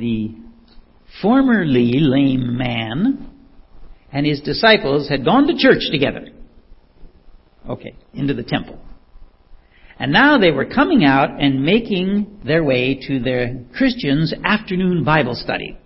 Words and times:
the 0.00 0.34
formerly 1.22 1.92
lame 1.94 2.56
man 2.56 3.30
and 4.12 4.26
his 4.26 4.40
disciples 4.40 5.08
had 5.08 5.24
gone 5.24 5.46
to 5.46 5.56
church 5.56 5.82
together. 5.92 6.28
Okay, 7.68 7.94
into 8.14 8.34
the 8.34 8.42
temple. 8.42 8.78
And 9.98 10.12
now 10.12 10.38
they 10.38 10.50
were 10.50 10.64
coming 10.64 11.04
out 11.04 11.40
and 11.40 11.62
making 11.62 12.40
their 12.44 12.64
way 12.64 12.98
to 13.06 13.20
their 13.20 13.64
Christians' 13.76 14.34
afternoon 14.44 15.04
Bible 15.04 15.34
study. 15.34 15.78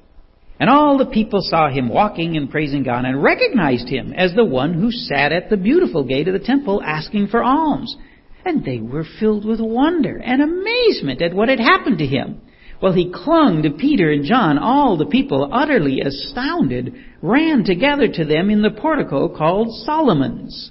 And 0.60 0.70
all 0.70 0.96
the 0.96 1.06
people 1.06 1.40
saw 1.42 1.68
him 1.68 1.88
walking 1.88 2.36
and 2.36 2.48
praising 2.48 2.84
God 2.84 3.04
and 3.04 3.22
recognized 3.22 3.88
him 3.88 4.12
as 4.12 4.32
the 4.34 4.44
one 4.44 4.72
who 4.72 4.92
sat 4.92 5.32
at 5.32 5.50
the 5.50 5.56
beautiful 5.56 6.04
gate 6.04 6.28
of 6.28 6.32
the 6.32 6.46
temple 6.46 6.80
asking 6.80 7.26
for 7.26 7.42
alms. 7.42 7.96
And 8.44 8.64
they 8.64 8.78
were 8.78 9.04
filled 9.18 9.44
with 9.44 9.60
wonder 9.60 10.16
and 10.16 10.40
amazement 10.40 11.20
at 11.20 11.34
what 11.34 11.48
had 11.48 11.58
happened 11.58 11.98
to 11.98 12.06
him. 12.06 12.40
While 12.84 12.92
he 12.92 13.10
clung 13.10 13.62
to 13.62 13.70
Peter 13.70 14.12
and 14.12 14.26
John, 14.26 14.58
all 14.58 14.98
the 14.98 15.06
people, 15.06 15.48
utterly 15.50 16.02
astounded, 16.02 16.94
ran 17.22 17.64
together 17.64 18.08
to 18.08 18.26
them 18.26 18.50
in 18.50 18.60
the 18.60 18.72
portico 18.72 19.34
called 19.34 19.72
Solomon's. 19.86 20.70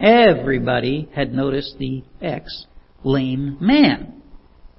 Everybody 0.00 1.08
had 1.14 1.32
noticed 1.32 1.76
the 1.78 2.02
ex 2.20 2.66
lame 3.04 3.56
man 3.60 4.20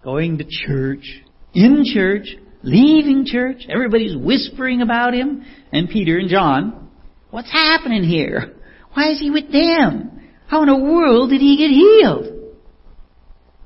going 0.03 0.39
to 0.39 0.43
church, 0.43 1.21
in 1.53 1.85
church, 1.85 2.35
leaving 2.61 3.25
church. 3.25 3.65
Everybody's 3.69 4.17
whispering 4.17 4.81
about 4.81 5.13
him. 5.13 5.45
And 5.71 5.87
Peter 5.87 6.17
and 6.17 6.27
John, 6.27 6.89
what's 7.29 7.49
happening 7.49 8.03
here? 8.03 8.53
Why 8.95 9.11
is 9.11 9.19
he 9.21 9.31
with 9.31 9.49
them? 9.49 10.29
How 10.47 10.63
in 10.63 10.67
the 10.67 10.75
world 10.75 11.29
did 11.29 11.39
he 11.39 11.55
get 11.55 11.69
healed? 11.69 12.53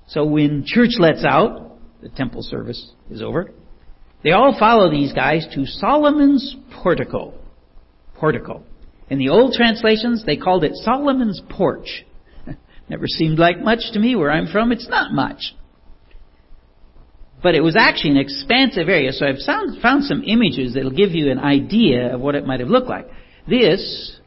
So 0.09 0.25
when 0.25 0.63
church 0.63 0.91
lets 0.99 1.25
out, 1.25 1.66
the 2.01 2.09
temple 2.09 2.43
service 2.43 2.91
is 3.09 3.21
over, 3.21 3.51
they 4.23 4.31
all 4.31 4.55
follow 4.57 4.89
these 4.89 5.13
guys 5.13 5.47
to 5.53 5.65
Solomon's 5.65 6.55
portico. 6.81 7.33
Portico. 8.15 8.63
In 9.09 9.19
the 9.19 9.29
old 9.29 9.53
translations, 9.53 10.25
they 10.25 10.37
called 10.37 10.63
it 10.63 10.73
Solomon's 10.75 11.41
porch. 11.49 12.05
Never 12.89 13.07
seemed 13.07 13.39
like 13.39 13.61
much 13.61 13.91
to 13.93 13.99
me 13.99 14.15
where 14.15 14.31
I'm 14.31 14.47
from. 14.47 14.71
It's 14.71 14.89
not 14.89 15.13
much. 15.13 15.53
But 17.41 17.55
it 17.55 17.61
was 17.61 17.75
actually 17.75 18.11
an 18.11 18.17
expansive 18.17 18.89
area, 18.89 19.11
so 19.11 19.25
I've 19.25 19.45
found, 19.45 19.79
found 19.81 20.03
some 20.03 20.23
images 20.25 20.73
that'll 20.73 20.91
give 20.91 21.11
you 21.11 21.31
an 21.31 21.39
idea 21.39 22.15
of 22.15 22.19
what 22.19 22.35
it 22.35 22.45
might 22.45 22.59
have 22.59 22.69
looked 22.69 22.89
like. 22.89 23.07
This, 23.47 24.19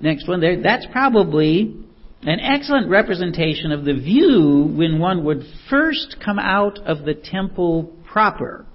next 0.00 0.28
one 0.28 0.40
there, 0.40 0.60
that's 0.60 0.86
probably 0.90 1.85
an 2.26 2.40
excellent 2.40 2.90
representation 2.90 3.70
of 3.70 3.84
the 3.84 3.94
view 3.94 4.68
when 4.76 4.98
one 4.98 5.24
would 5.24 5.44
first 5.70 6.16
come 6.22 6.40
out 6.40 6.78
of 6.80 7.04
the 7.04 7.14
temple 7.14 7.94
proper. 8.10 8.66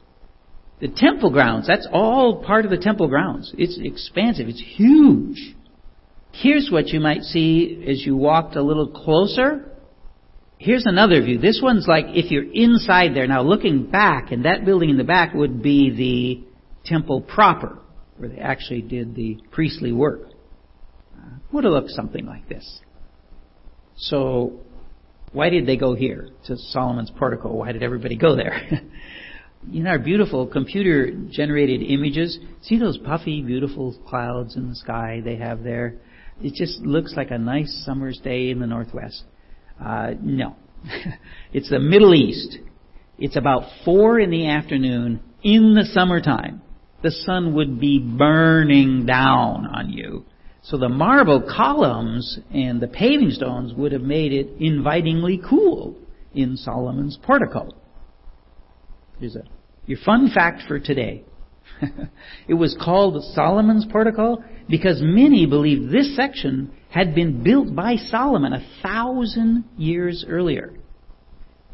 The 0.80 0.88
temple 0.88 1.32
grounds, 1.32 1.68
that's 1.68 1.88
all 1.92 2.44
part 2.44 2.64
of 2.64 2.72
the 2.72 2.78
temple 2.78 3.10
grounds. 3.10 3.54
It's 3.58 3.78
expansive, 3.80 4.48
it's 4.48 4.64
huge. 4.78 5.56
Here's 6.32 6.70
what 6.72 6.88
you 6.88 7.02
might 7.02 7.24
see 7.24 7.86
as 7.90 8.06
you 8.06 8.16
walked 8.16 8.56
a 8.56 8.64
little 8.64 8.88
closer. 8.88 9.70
Here's 10.58 10.86
another 10.86 11.22
view. 11.22 11.38
This 11.38 11.60
one's 11.62 11.88
like 11.88 12.06
if 12.08 12.32
you're 12.32 12.50
inside 12.52 13.14
there. 13.14 13.28
Now 13.28 13.42
looking 13.42 13.92
back, 13.92 14.32
and 14.32 14.46
that 14.46 14.64
building 14.64 14.90
in 14.90 14.98
the 14.98 15.04
back 15.04 15.34
would 15.34 15.62
be 15.62 15.90
the 15.90 16.88
temple 16.90 17.20
proper, 17.22 17.80
where 18.16 18.30
they 18.30 18.38
actually 18.38 18.82
did 18.82 19.14
the 19.14 19.40
priestly 19.52 19.92
work. 19.92 20.30
Uh, 21.18 21.40
would 21.52 21.66
have 21.66 21.74
looked 21.74 21.90
something 21.90 22.26
like 22.26 22.48
this. 22.48 22.80
So, 24.02 24.60
why 25.32 25.50
did 25.50 25.68
they 25.68 25.78
go 25.78 25.94
here 25.94 26.30
to 26.48 26.58
Solomon's 26.58 27.12
portico? 27.12 27.54
Why 27.54 27.72
did 27.72 27.84
everybody 27.84 28.18
go 28.18 28.36
there? 28.36 28.60
know, 29.84 29.92
our 29.92 30.00
beautiful 30.00 30.48
computer 30.48 31.12
generated 31.30 31.84
images. 31.84 32.40
See 32.64 32.80
those 32.80 32.98
puffy, 32.98 33.44
beautiful 33.44 33.96
clouds 34.08 34.56
in 34.56 34.70
the 34.70 34.76
sky 34.76 35.22
they 35.24 35.36
have 35.36 35.64
there? 35.64 35.98
It 36.42 36.56
just 36.56 36.80
looks 36.80 37.14
like 37.16 37.30
a 37.30 37.38
nice 37.38 37.84
summer's 37.86 38.20
day 38.20 38.50
in 38.50 38.60
the 38.60 38.66
Northwest. 38.66 39.24
Uh, 39.80 40.14
no. 40.20 40.56
it's 41.54 41.70
the 41.70 41.80
Middle 41.80 42.16
East. 42.16 42.58
It's 43.20 43.38
about 43.38 43.70
four 43.86 44.20
in 44.20 44.32
the 44.32 44.48
afternoon 44.48 45.22
in 45.44 45.76
the 45.76 45.86
summertime. 45.94 46.64
The 47.04 47.12
sun 47.12 47.54
would 47.54 47.80
be 47.80 48.00
burning 48.00 49.06
down 49.06 49.68
on 49.68 49.92
you. 49.92 50.26
So 50.64 50.78
the 50.78 50.90
marble 50.90 51.42
columns 51.42 52.40
and 52.54 52.80
the 52.80 52.88
paving 52.88 53.32
stones 53.32 53.74
would 53.74 53.92
have 53.92 54.02
made 54.02 54.32
it 54.32 54.48
invitingly 54.60 55.42
cool 55.48 55.96
in 56.34 56.56
Solomon's 56.56 57.18
portico. 57.24 57.70
Here's 59.20 59.36
a 59.36 59.44
your 59.86 59.98
fun 60.06 60.30
fact 60.34 60.64
for 60.68 60.80
today. 60.80 61.24
it 62.48 62.54
was 62.54 62.78
called 62.80 63.24
Solomon's 63.34 63.86
portico 63.92 64.44
because 64.70 65.00
many 65.02 65.46
believed 65.48 65.92
this 65.92 66.16
section 66.16 66.72
had 66.90 67.16
been 67.16 67.44
built 67.44 67.76
by 67.76 67.96
Solomon 67.96 68.54
a 68.54 68.66
thousand 68.84 69.66
years 69.78 70.24
earlier. 70.28 70.74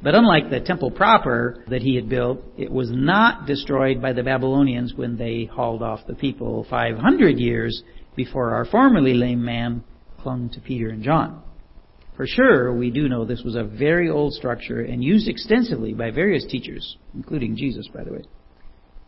But 0.02 0.16
unlike 0.16 0.50
the 0.50 0.59
temple 0.59 0.92
proper 0.92 1.64
that 1.70 1.81
he 1.81 1.96
had 1.96 2.08
built, 2.08 2.40
it 2.58 2.72
was 2.72 2.90
not 2.92 3.47
destroyed 3.47 4.02
by 4.02 4.14
the 4.14 4.24
Babylonians 4.24 4.94
when 4.94 5.18
they 5.18 5.46
hauled 5.46 5.81
off 5.81 6.06
the 6.08 6.14
people 6.16 6.66
500 6.70 7.40
years 7.40 7.81
before 8.17 8.53
our 8.53 8.66
formerly 8.66 9.13
lame 9.13 9.45
man 9.45 9.83
clung 10.19 10.50
to 10.50 10.59
Peter 10.59 10.89
and 10.89 11.01
John. 11.01 11.41
For 12.17 12.25
sure, 12.28 12.75
we 12.75 12.89
do 12.89 13.07
know 13.07 13.23
this 13.23 13.44
was 13.45 13.55
a 13.55 13.63
very 13.63 14.09
old 14.09 14.33
structure 14.33 14.81
and 14.81 15.03
used 15.03 15.29
extensively 15.29 15.94
by 15.94 16.09
various 16.09 16.45
teachers, 16.45 16.97
including 17.13 17.55
Jesus, 17.55 17.88
by 17.88 18.03
the 18.03 18.11
way. 18.11 18.23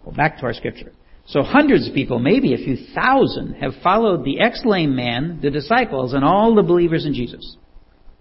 Well, 0.05 0.15
back 0.15 0.37
to 0.37 0.43
our 0.43 0.53
scripture. 0.53 0.93
So 1.25 1.41
hundreds 1.41 1.87
of 1.87 1.95
people, 1.95 2.19
maybe 2.19 2.53
a 2.53 2.57
few 2.57 2.77
thousand, 2.93 3.55
have 3.55 3.73
followed 3.83 4.23
the 4.23 4.39
ex-lame 4.39 4.95
man, 4.95 5.39
the 5.41 5.49
disciples, 5.49 6.13
and 6.13 6.23
all 6.23 6.55
the 6.55 6.63
believers 6.63 7.05
in 7.05 7.15
Jesus. 7.15 7.57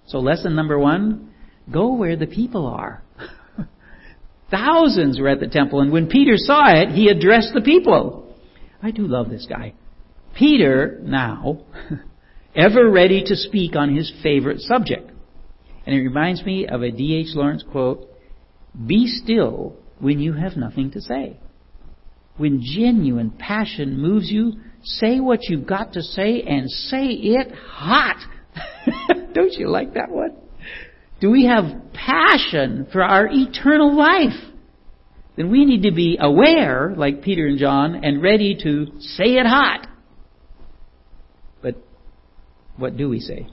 So 0.06 0.18
lesson 0.18 0.56
number 0.56 0.78
one, 0.78 1.34
go 1.70 1.94
where 1.94 2.16
the 2.16 2.26
people 2.26 2.66
are. 2.66 3.02
Thousands 4.50 5.20
were 5.20 5.28
at 5.28 5.40
the 5.40 5.48
temple, 5.48 5.80
and 5.80 5.92
when 5.92 6.08
Peter 6.08 6.34
saw 6.36 6.70
it, 6.70 6.90
he 6.90 7.08
addressed 7.08 7.52
the 7.54 7.60
people. 7.60 8.34
I 8.82 8.90
do 8.90 9.06
love 9.06 9.28
this 9.28 9.46
guy. 9.48 9.74
Peter, 10.38 11.00
now, 11.02 11.58
ever 12.54 12.88
ready 12.88 13.24
to 13.24 13.34
speak 13.34 13.74
on 13.74 13.94
his 13.94 14.12
favorite 14.22 14.60
subject. 14.60 15.10
And 15.84 15.96
it 15.96 16.02
reminds 16.02 16.44
me 16.44 16.66
of 16.68 16.82
a 16.82 16.92
D.H. 16.92 17.34
Lawrence 17.34 17.64
quote, 17.68 18.08
Be 18.86 19.06
still 19.08 19.76
when 19.98 20.20
you 20.20 20.34
have 20.34 20.56
nothing 20.56 20.92
to 20.92 21.00
say. 21.00 21.40
When 22.36 22.62
genuine 22.62 23.30
passion 23.30 23.98
moves 23.98 24.30
you, 24.30 24.52
say 24.82 25.18
what 25.18 25.40
you've 25.48 25.66
got 25.66 25.94
to 25.94 26.02
say 26.02 26.42
and 26.42 26.70
say 26.70 27.06
it 27.06 27.52
hot. 27.52 28.18
Don't 29.34 29.54
you 29.54 29.68
like 29.68 29.94
that 29.94 30.10
one? 30.10 30.36
Do 31.20 31.30
we 31.30 31.46
have 31.46 31.64
passion 31.92 32.86
for 32.92 33.02
our 33.02 33.26
eternal 33.28 33.96
life? 33.96 34.38
Then 35.36 35.50
we 35.50 35.64
need 35.64 35.82
to 35.82 35.92
be 35.92 36.16
aware, 36.20 36.94
like 36.96 37.22
Peter 37.22 37.46
and 37.46 37.58
John, 37.58 38.04
and 38.04 38.22
ready 38.22 38.56
to 38.62 39.00
say 39.00 39.36
it 39.36 39.46
hot 39.46 39.88
what 42.78 42.96
do 42.96 43.08
we 43.08 43.18
say? 43.18 43.48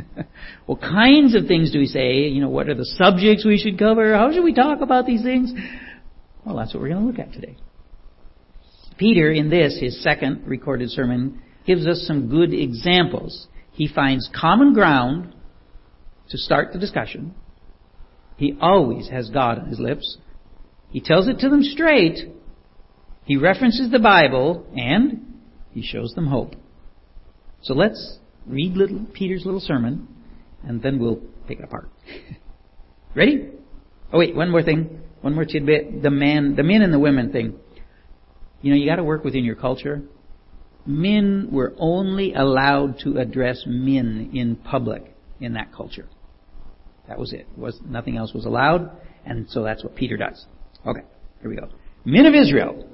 what 0.66 0.80
kinds 0.80 1.34
of 1.34 1.46
things 1.46 1.70
do 1.70 1.78
we 1.78 1.86
say? 1.86 2.28
You 2.28 2.40
know, 2.40 2.48
what 2.48 2.68
are 2.68 2.74
the 2.74 2.90
subjects 2.96 3.44
we 3.44 3.58
should 3.58 3.78
cover? 3.78 4.14
How 4.14 4.32
should 4.32 4.42
we 4.42 4.54
talk 4.54 4.80
about 4.80 5.06
these 5.06 5.22
things? 5.22 5.52
Well, 6.44 6.56
that's 6.56 6.72
what 6.72 6.82
we're 6.82 6.88
going 6.88 7.02
to 7.02 7.06
look 7.06 7.18
at 7.18 7.32
today. 7.32 7.56
Peter, 8.96 9.30
in 9.30 9.50
this, 9.50 9.78
his 9.78 10.02
second 10.02 10.46
recorded 10.46 10.90
sermon, 10.90 11.42
gives 11.66 11.86
us 11.86 12.04
some 12.06 12.28
good 12.28 12.54
examples. 12.54 13.48
He 13.72 13.86
finds 13.86 14.30
common 14.34 14.72
ground 14.72 15.34
to 16.30 16.38
start 16.38 16.72
the 16.72 16.78
discussion. 16.78 17.34
He 18.36 18.56
always 18.60 19.08
has 19.10 19.30
God 19.30 19.58
on 19.58 19.68
his 19.68 19.78
lips. 19.78 20.18
He 20.90 21.00
tells 21.00 21.28
it 21.28 21.40
to 21.40 21.48
them 21.48 21.62
straight. 21.62 22.18
He 23.24 23.36
references 23.36 23.90
the 23.90 23.98
Bible 23.98 24.66
and 24.76 25.40
he 25.70 25.82
shows 25.82 26.12
them 26.14 26.26
hope. 26.26 26.54
So 27.62 27.74
let's 27.74 28.18
read 28.46 28.76
little 28.76 29.06
Peter's 29.12 29.44
little 29.44 29.60
sermon, 29.60 30.08
and 30.62 30.82
then 30.82 30.98
we'll 30.98 31.20
pick 31.46 31.58
it 31.58 31.64
apart. 31.64 31.88
Ready? 33.14 33.50
Oh 34.12 34.18
wait, 34.18 34.34
one 34.34 34.50
more 34.50 34.62
thing. 34.62 35.00
One 35.20 35.34
more 35.34 35.44
tidbit. 35.44 36.02
The 36.02 36.10
man, 36.10 36.56
the 36.56 36.62
men 36.62 36.82
and 36.82 36.92
the 36.92 36.98
women 36.98 37.32
thing. 37.32 37.58
You 38.60 38.70
know, 38.70 38.76
you 38.76 38.86
got 38.86 38.96
to 38.96 39.04
work 39.04 39.24
within 39.24 39.44
your 39.44 39.56
culture. 39.56 40.02
Men 40.86 41.48
were 41.50 41.74
only 41.78 42.34
allowed 42.34 42.98
to 43.00 43.18
address 43.18 43.64
men 43.66 44.30
in 44.34 44.56
public 44.56 45.14
in 45.40 45.54
that 45.54 45.72
culture. 45.72 46.06
That 47.08 47.18
was 47.18 47.32
it. 47.32 47.46
Was 47.56 47.78
nothing 47.84 48.16
else 48.16 48.32
was 48.32 48.44
allowed, 48.44 48.90
and 49.24 49.48
so 49.48 49.62
that's 49.62 49.82
what 49.82 49.94
Peter 49.94 50.16
does. 50.16 50.46
Okay, 50.86 51.02
here 51.40 51.50
we 51.50 51.56
go. 51.56 51.68
Men 52.04 52.26
of 52.26 52.34
Israel, 52.34 52.88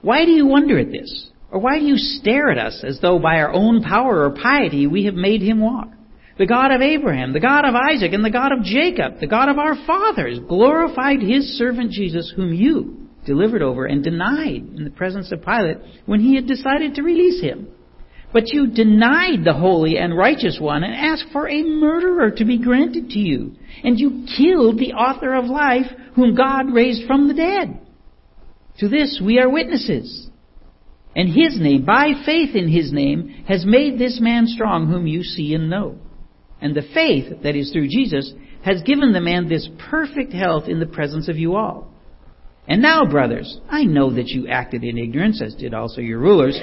why 0.00 0.24
do 0.24 0.30
you 0.30 0.46
wonder 0.46 0.78
at 0.78 0.90
this? 0.90 1.30
Or 1.50 1.60
why 1.60 1.78
do 1.78 1.86
you 1.86 1.96
stare 1.96 2.50
at 2.50 2.58
us 2.58 2.84
as 2.86 3.00
though 3.00 3.18
by 3.18 3.36
our 3.36 3.52
own 3.52 3.82
power 3.82 4.24
or 4.24 4.30
piety 4.30 4.86
we 4.86 5.04
have 5.04 5.14
made 5.14 5.40
him 5.40 5.60
walk? 5.60 5.88
The 6.38 6.46
God 6.46 6.70
of 6.70 6.82
Abraham, 6.82 7.32
the 7.32 7.40
God 7.40 7.64
of 7.64 7.74
Isaac, 7.74 8.12
and 8.12 8.24
the 8.24 8.30
God 8.30 8.52
of 8.52 8.62
Jacob, 8.62 9.18
the 9.18 9.26
God 9.26 9.48
of 9.48 9.58
our 9.58 9.74
fathers, 9.86 10.38
glorified 10.48 11.20
his 11.20 11.58
servant 11.58 11.90
Jesus, 11.90 12.32
whom 12.36 12.52
you 12.52 13.08
delivered 13.26 13.62
over 13.62 13.86
and 13.86 14.04
denied 14.04 14.62
in 14.76 14.84
the 14.84 14.90
presence 14.90 15.32
of 15.32 15.44
Pilate 15.44 15.78
when 16.06 16.20
he 16.20 16.36
had 16.36 16.46
decided 16.46 16.94
to 16.94 17.02
release 17.02 17.40
him. 17.40 17.68
But 18.32 18.48
you 18.48 18.68
denied 18.68 19.44
the 19.44 19.54
holy 19.54 19.96
and 19.96 20.16
righteous 20.16 20.58
one 20.60 20.84
and 20.84 20.94
asked 20.94 21.32
for 21.32 21.48
a 21.48 21.62
murderer 21.62 22.30
to 22.30 22.44
be 22.44 22.58
granted 22.58 23.10
to 23.10 23.18
you. 23.18 23.56
And 23.82 23.98
you 23.98 24.26
killed 24.36 24.78
the 24.78 24.92
author 24.92 25.34
of 25.34 25.46
life, 25.46 25.86
whom 26.14 26.34
God 26.34 26.72
raised 26.72 27.06
from 27.06 27.26
the 27.26 27.34
dead. 27.34 27.80
To 28.78 28.88
this 28.88 29.20
we 29.24 29.40
are 29.40 29.48
witnesses. 29.48 30.27
And 31.18 31.28
his 31.28 31.58
name, 31.58 31.84
by 31.84 32.12
faith 32.24 32.54
in 32.54 32.68
his 32.68 32.92
name, 32.92 33.44
has 33.48 33.66
made 33.66 33.98
this 33.98 34.20
man 34.20 34.46
strong 34.46 34.86
whom 34.86 35.08
you 35.08 35.24
see 35.24 35.52
and 35.52 35.68
know. 35.68 35.98
And 36.60 36.76
the 36.76 36.88
faith 36.94 37.42
that 37.42 37.56
is 37.56 37.72
through 37.72 37.88
Jesus 37.88 38.32
has 38.64 38.82
given 38.82 39.12
the 39.12 39.20
man 39.20 39.48
this 39.48 39.68
perfect 39.90 40.32
health 40.32 40.68
in 40.68 40.78
the 40.78 40.86
presence 40.86 41.28
of 41.28 41.36
you 41.36 41.56
all. 41.56 41.92
And 42.68 42.80
now, 42.80 43.04
brothers, 43.04 43.58
I 43.68 43.82
know 43.82 44.14
that 44.14 44.28
you 44.28 44.46
acted 44.46 44.84
in 44.84 44.96
ignorance, 44.96 45.42
as 45.42 45.56
did 45.56 45.74
also 45.74 46.00
your 46.00 46.20
rulers. 46.20 46.56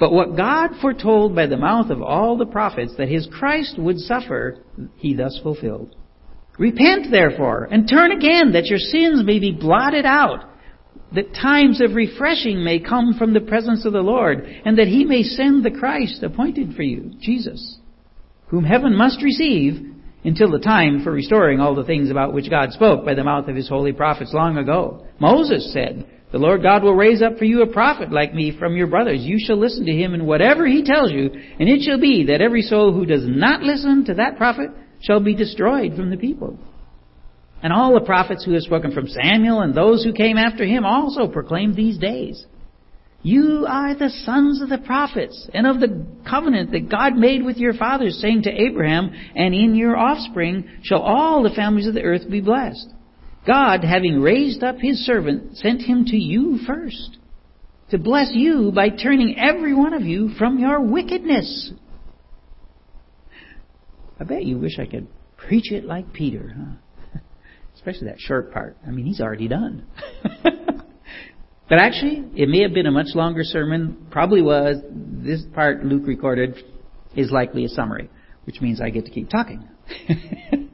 But 0.00 0.12
what 0.12 0.36
God 0.36 0.70
foretold 0.80 1.36
by 1.36 1.46
the 1.46 1.56
mouth 1.56 1.90
of 1.90 2.02
all 2.02 2.36
the 2.36 2.46
prophets 2.46 2.94
that 2.98 3.08
his 3.08 3.28
Christ 3.30 3.78
would 3.78 3.98
suffer, 3.98 4.64
he 4.96 5.14
thus 5.14 5.38
fulfilled. 5.40 5.94
Repent, 6.58 7.12
therefore, 7.12 7.68
and 7.70 7.88
turn 7.88 8.10
again, 8.10 8.52
that 8.54 8.66
your 8.66 8.80
sins 8.80 9.22
may 9.24 9.38
be 9.38 9.52
blotted 9.52 10.04
out, 10.04 10.50
that 11.14 11.34
times 11.34 11.80
of 11.80 11.94
refreshing 11.94 12.62
may 12.62 12.78
come 12.78 13.14
from 13.18 13.32
the 13.32 13.40
presence 13.40 13.84
of 13.86 13.92
the 13.92 14.00
Lord, 14.00 14.44
and 14.64 14.78
that 14.78 14.88
he 14.88 15.04
may 15.04 15.22
send 15.22 15.64
the 15.64 15.70
Christ 15.70 16.22
appointed 16.22 16.74
for 16.74 16.82
you, 16.82 17.12
Jesus, 17.20 17.78
whom 18.48 18.64
heaven 18.64 18.96
must 18.96 19.22
receive 19.22 19.94
until 20.24 20.50
the 20.50 20.58
time 20.58 21.02
for 21.02 21.12
restoring 21.12 21.60
all 21.60 21.74
the 21.74 21.84
things 21.84 22.10
about 22.10 22.34
which 22.34 22.50
God 22.50 22.72
spoke 22.72 23.04
by 23.04 23.14
the 23.14 23.24
mouth 23.24 23.48
of 23.48 23.56
his 23.56 23.68
holy 23.68 23.92
prophets 23.92 24.34
long 24.34 24.58
ago. 24.58 25.06
Moses 25.18 25.72
said, 25.72 26.06
the 26.30 26.38
Lord 26.38 26.62
God 26.62 26.82
will 26.82 26.94
raise 26.94 27.22
up 27.22 27.38
for 27.38 27.46
you 27.46 27.62
a 27.62 27.72
prophet 27.72 28.12
like 28.12 28.34
me 28.34 28.56
from 28.58 28.76
your 28.76 28.86
brothers. 28.86 29.20
You 29.22 29.38
shall 29.38 29.56
listen 29.56 29.86
to 29.86 29.92
him 29.92 30.12
in 30.12 30.26
whatever 30.26 30.66
he 30.66 30.84
tells 30.84 31.10
you, 31.10 31.30
and 31.58 31.68
it 31.68 31.80
shall 31.82 31.98
be 31.98 32.26
that 32.26 32.42
every 32.42 32.60
soul 32.60 32.92
who 32.92 33.06
does 33.06 33.24
not 33.24 33.62
listen 33.62 34.04
to 34.04 34.14
that 34.14 34.36
prophet 34.36 34.68
shall 35.00 35.20
be 35.20 35.34
destroyed 35.34 35.94
from 35.96 36.10
the 36.10 36.18
people. 36.18 36.58
And 37.62 37.72
all 37.72 37.94
the 37.94 38.06
prophets 38.06 38.44
who 38.44 38.52
have 38.52 38.62
spoken 38.62 38.92
from 38.92 39.08
Samuel 39.08 39.60
and 39.60 39.74
those 39.74 40.04
who 40.04 40.12
came 40.12 40.36
after 40.36 40.64
him 40.64 40.84
also 40.84 41.26
proclaimed 41.26 41.74
these 41.74 41.98
days. 41.98 42.46
You 43.22 43.66
are 43.68 43.96
the 43.96 44.10
sons 44.10 44.62
of 44.62 44.68
the 44.68 44.78
prophets 44.78 45.48
and 45.52 45.66
of 45.66 45.80
the 45.80 46.06
covenant 46.28 46.70
that 46.70 46.88
God 46.88 47.16
made 47.16 47.44
with 47.44 47.56
your 47.56 47.74
fathers, 47.74 48.20
saying 48.20 48.42
to 48.42 48.50
Abraham, 48.50 49.10
and 49.34 49.54
in 49.54 49.74
your 49.74 49.96
offspring 49.96 50.68
shall 50.82 51.00
all 51.00 51.42
the 51.42 51.50
families 51.50 51.88
of 51.88 51.94
the 51.94 52.02
earth 52.02 52.30
be 52.30 52.40
blessed. 52.40 52.88
God, 53.44 53.82
having 53.82 54.20
raised 54.20 54.62
up 54.62 54.76
his 54.78 55.04
servant, 55.04 55.56
sent 55.56 55.82
him 55.82 56.04
to 56.06 56.16
you 56.16 56.58
first 56.64 57.18
to 57.90 57.98
bless 57.98 58.30
you 58.34 58.70
by 58.74 58.90
turning 58.90 59.36
every 59.38 59.74
one 59.74 59.94
of 59.94 60.02
you 60.02 60.30
from 60.38 60.58
your 60.58 60.80
wickedness. 60.80 61.72
I 64.20 64.24
bet 64.24 64.44
you 64.44 64.58
wish 64.58 64.78
I 64.78 64.86
could 64.86 65.08
preach 65.36 65.72
it 65.72 65.84
like 65.84 66.12
Peter, 66.12 66.54
huh? 66.56 66.74
Especially 67.78 68.08
that 68.08 68.20
short 68.20 68.52
part. 68.52 68.76
I 68.86 68.90
mean, 68.90 69.06
he's 69.06 69.20
already 69.20 69.48
done. 69.48 69.86
but 70.42 71.78
actually, 71.80 72.24
it 72.36 72.48
may 72.48 72.62
have 72.62 72.74
been 72.74 72.86
a 72.86 72.90
much 72.90 73.14
longer 73.14 73.42
sermon. 73.44 74.06
Probably 74.10 74.42
was. 74.42 74.76
This 74.92 75.42
part 75.54 75.84
Luke 75.84 76.06
recorded 76.06 76.56
is 77.16 77.30
likely 77.30 77.64
a 77.64 77.68
summary, 77.68 78.10
which 78.44 78.60
means 78.60 78.80
I 78.80 78.90
get 78.90 79.06
to 79.06 79.10
keep 79.10 79.30
talking. 79.30 79.66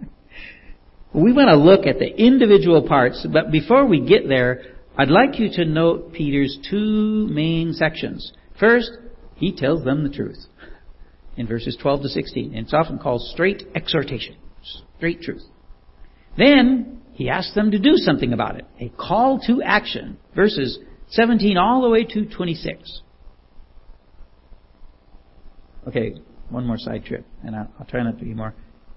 We 1.15 1.33
want 1.33 1.49
to 1.49 1.57
look 1.57 1.87
at 1.87 2.01
the 2.01 2.09
individual 2.09 2.83
parts, 2.89 3.25
but 3.33 3.53
before 3.53 3.87
we 3.87 4.01
get 4.01 4.27
there, 4.29 4.63
I'd 4.99 5.11
like 5.11 5.39
you 5.39 5.49
to 5.53 5.65
note 5.65 6.13
Peter's 6.13 6.59
two 6.69 7.29
main 7.29 7.73
sections. 7.73 8.33
First, 8.59 8.91
he 9.37 9.55
tells 9.55 9.85
them 9.85 10.03
the 10.03 10.13
truth 10.13 10.45
in 11.37 11.47
verses 11.47 11.79
12 11.81 12.03
to 12.03 12.09
16. 12.09 12.47
And 12.55 12.65
it's 12.65 12.75
often 12.75 12.99
called 12.99 13.23
straight 13.23 13.63
exhortation, 13.77 14.35
straight 14.97 15.23
truth. 15.23 15.45
Then, 16.37 17.03
he 17.13 17.29
asks 17.29 17.55
them 17.55 17.71
to 17.71 17.79
do 17.79 17.93
something 17.97 18.33
about 18.33 18.57
it, 18.57 18.67
a 18.81 18.89
call 18.89 19.39
to 19.47 19.63
action, 19.63 20.19
verses 20.35 20.79
17 21.11 21.57
all 21.57 21.83
the 21.83 21.89
way 21.89 22.05
to 22.05 22.25
26. 22.27 23.03
Okay, 25.87 26.15
one 26.49 26.67
more 26.67 26.79
side 26.79 27.05
trip, 27.05 27.25
and 27.45 27.55
I'll, 27.55 27.71
I'll 27.79 27.87
try 27.87 28.03
not 28.03 28.19
to 28.19 28.25
be 28.25 28.35
more 28.35 28.55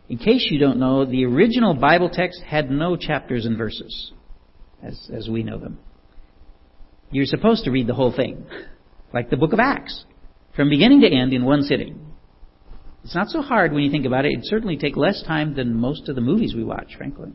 in 0.09 0.17
case 0.17 0.47
you 0.49 0.59
don't 0.59 0.79
know, 0.79 1.05
the 1.05 1.25
original 1.25 1.73
Bible 1.73 2.09
text 2.09 2.41
had 2.41 2.71
no 2.71 2.95
chapters 2.95 3.45
and 3.45 3.57
verses, 3.57 4.13
as, 4.81 5.09
as 5.13 5.27
we 5.27 5.43
know 5.43 5.57
them. 5.57 5.79
You're 7.11 7.25
supposed 7.25 7.65
to 7.65 7.71
read 7.71 7.87
the 7.87 7.93
whole 7.93 8.13
thing, 8.15 8.45
like 9.13 9.29
the 9.29 9.37
book 9.37 9.53
of 9.53 9.59
Acts, 9.59 10.05
from 10.55 10.69
beginning 10.69 11.01
to 11.01 11.09
end 11.09 11.33
in 11.33 11.43
one 11.43 11.63
sitting. 11.63 12.06
It's 13.07 13.15
not 13.15 13.29
so 13.29 13.41
hard 13.41 13.71
when 13.71 13.83
you 13.83 13.89
think 13.89 14.05
about 14.05 14.25
it. 14.25 14.33
It'd 14.33 14.45
certainly 14.47 14.75
take 14.75 14.97
less 14.97 15.23
time 15.25 15.55
than 15.55 15.73
most 15.73 16.09
of 16.09 16.15
the 16.15 16.21
movies 16.21 16.53
we 16.53 16.65
watch, 16.65 16.97
frankly. 16.97 17.31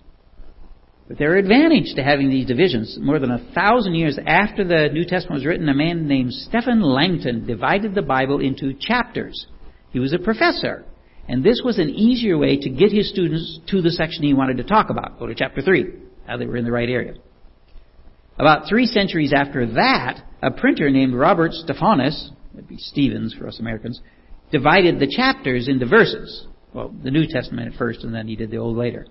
But 1.08 1.16
there 1.16 1.32
are 1.32 1.38
advantages 1.38 1.94
to 1.96 2.04
having 2.04 2.28
these 2.28 2.46
divisions. 2.46 2.98
More 3.00 3.18
than 3.18 3.30
a 3.30 3.50
thousand 3.54 3.94
years 3.94 4.18
after 4.26 4.64
the 4.64 4.90
New 4.92 5.06
Testament 5.06 5.40
was 5.40 5.46
written, 5.46 5.70
a 5.70 5.74
man 5.74 6.06
named 6.06 6.34
Stephen 6.34 6.82
Langton 6.82 7.46
divided 7.46 7.94
the 7.94 8.02
Bible 8.02 8.38
into 8.38 8.74
chapters. 8.78 9.46
He 9.92 9.98
was 9.98 10.12
a 10.12 10.18
professor 10.18 10.84
and 11.26 11.42
this 11.42 11.62
was 11.64 11.78
an 11.78 11.88
easier 11.88 12.36
way 12.36 12.58
to 12.58 12.68
get 12.68 12.92
his 12.92 13.08
students 13.08 13.60
to 13.68 13.80
the 13.80 13.92
section 13.92 14.24
he 14.24 14.34
wanted 14.34 14.58
to 14.58 14.64
talk 14.64 14.90
about. 14.90 15.18
Go 15.18 15.26
to 15.26 15.34
chapter 15.34 15.62
3. 15.62 15.86
Now 16.28 16.36
they 16.36 16.44
were 16.44 16.58
in 16.58 16.66
the 16.66 16.70
right 16.70 16.90
area. 16.90 17.14
About 18.38 18.68
three 18.68 18.84
centuries 18.84 19.32
after 19.34 19.66
that, 19.74 20.22
a 20.42 20.50
printer 20.50 20.90
named 20.90 21.14
Robert 21.14 21.52
Stephanus, 21.52 22.30
that'd 22.52 22.68
be 22.68 22.76
Stevens 22.76 23.34
for 23.34 23.46
us 23.46 23.58
Americans, 23.58 24.02
divided 24.52 25.00
the 25.00 25.08
chapters 25.08 25.66
into 25.66 25.86
verses. 25.86 26.46
Well, 26.72 26.94
the 27.02 27.10
New 27.10 27.26
Testament 27.26 27.72
at 27.72 27.78
first, 27.78 28.04
and 28.04 28.14
then 28.14 28.28
he 28.28 28.36
did 28.36 28.50
the 28.50 28.58
Old 28.58 28.76
later. 28.76 29.06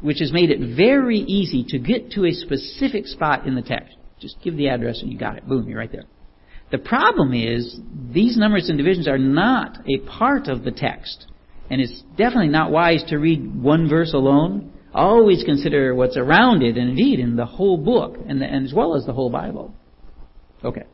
Which 0.00 0.18
has 0.18 0.32
made 0.32 0.50
it 0.50 0.76
very 0.76 1.18
easy 1.18 1.64
to 1.68 1.78
get 1.78 2.10
to 2.12 2.24
a 2.24 2.32
specific 2.32 3.06
spot 3.06 3.46
in 3.46 3.54
the 3.54 3.62
text. 3.62 3.96
Just 4.20 4.36
give 4.42 4.56
the 4.56 4.68
address 4.68 5.00
and 5.00 5.12
you 5.12 5.18
got 5.18 5.36
it. 5.36 5.46
Boom, 5.46 5.68
you're 5.68 5.78
right 5.78 5.92
there. 5.92 6.04
The 6.70 6.78
problem 6.78 7.32
is 7.32 7.78
these 8.12 8.36
numbers 8.36 8.68
and 8.68 8.76
divisions 8.76 9.06
are 9.06 9.18
not 9.18 9.78
a 9.86 9.98
part 10.00 10.48
of 10.48 10.64
the 10.64 10.72
text. 10.72 11.26
And 11.70 11.80
it's 11.80 12.02
definitely 12.16 12.48
not 12.48 12.70
wise 12.70 13.04
to 13.08 13.16
read 13.16 13.62
one 13.62 13.88
verse 13.88 14.12
alone. 14.12 14.72
Always 14.92 15.44
consider 15.44 15.94
what's 15.94 16.16
around 16.16 16.62
it, 16.62 16.76
and 16.76 16.90
indeed 16.90 17.20
in 17.20 17.36
the 17.36 17.44
whole 17.44 17.76
book, 17.76 18.16
and, 18.26 18.40
the, 18.40 18.46
and 18.46 18.64
as 18.64 18.72
well 18.72 18.94
as 18.94 19.04
the 19.04 19.12
whole 19.12 19.30
Bible. 19.30 19.74
Okay. 20.64 20.84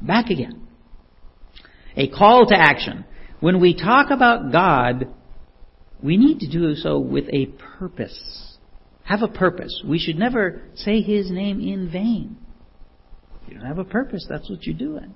Back 0.00 0.30
again. 0.30 0.61
A 1.96 2.08
call 2.08 2.46
to 2.46 2.54
action. 2.56 3.04
When 3.40 3.60
we 3.60 3.74
talk 3.74 4.10
about 4.10 4.52
God, 4.52 5.08
we 6.02 6.16
need 6.16 6.40
to 6.40 6.50
do 6.50 6.74
so 6.74 6.98
with 6.98 7.24
a 7.32 7.46
purpose. 7.78 8.56
Have 9.04 9.22
a 9.22 9.28
purpose. 9.28 9.82
We 9.86 9.98
should 9.98 10.16
never 10.16 10.62
say 10.74 11.00
His 11.02 11.30
name 11.30 11.60
in 11.60 11.90
vain. 11.90 12.36
You 13.48 13.54
don't 13.54 13.66
have 13.66 13.78
a 13.78 13.84
purpose, 13.84 14.26
that's 14.28 14.48
what 14.48 14.64
you're 14.64 14.76
doing. 14.76 15.14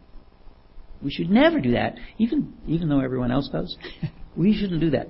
We 1.02 1.10
should 1.10 1.30
never 1.30 1.60
do 1.60 1.72
that, 1.72 1.96
even, 2.18 2.54
even 2.66 2.88
though 2.88 3.00
everyone 3.00 3.30
else 3.30 3.48
does. 3.50 3.76
we 4.36 4.56
shouldn't 4.58 4.80
do 4.80 4.90
that. 4.90 5.08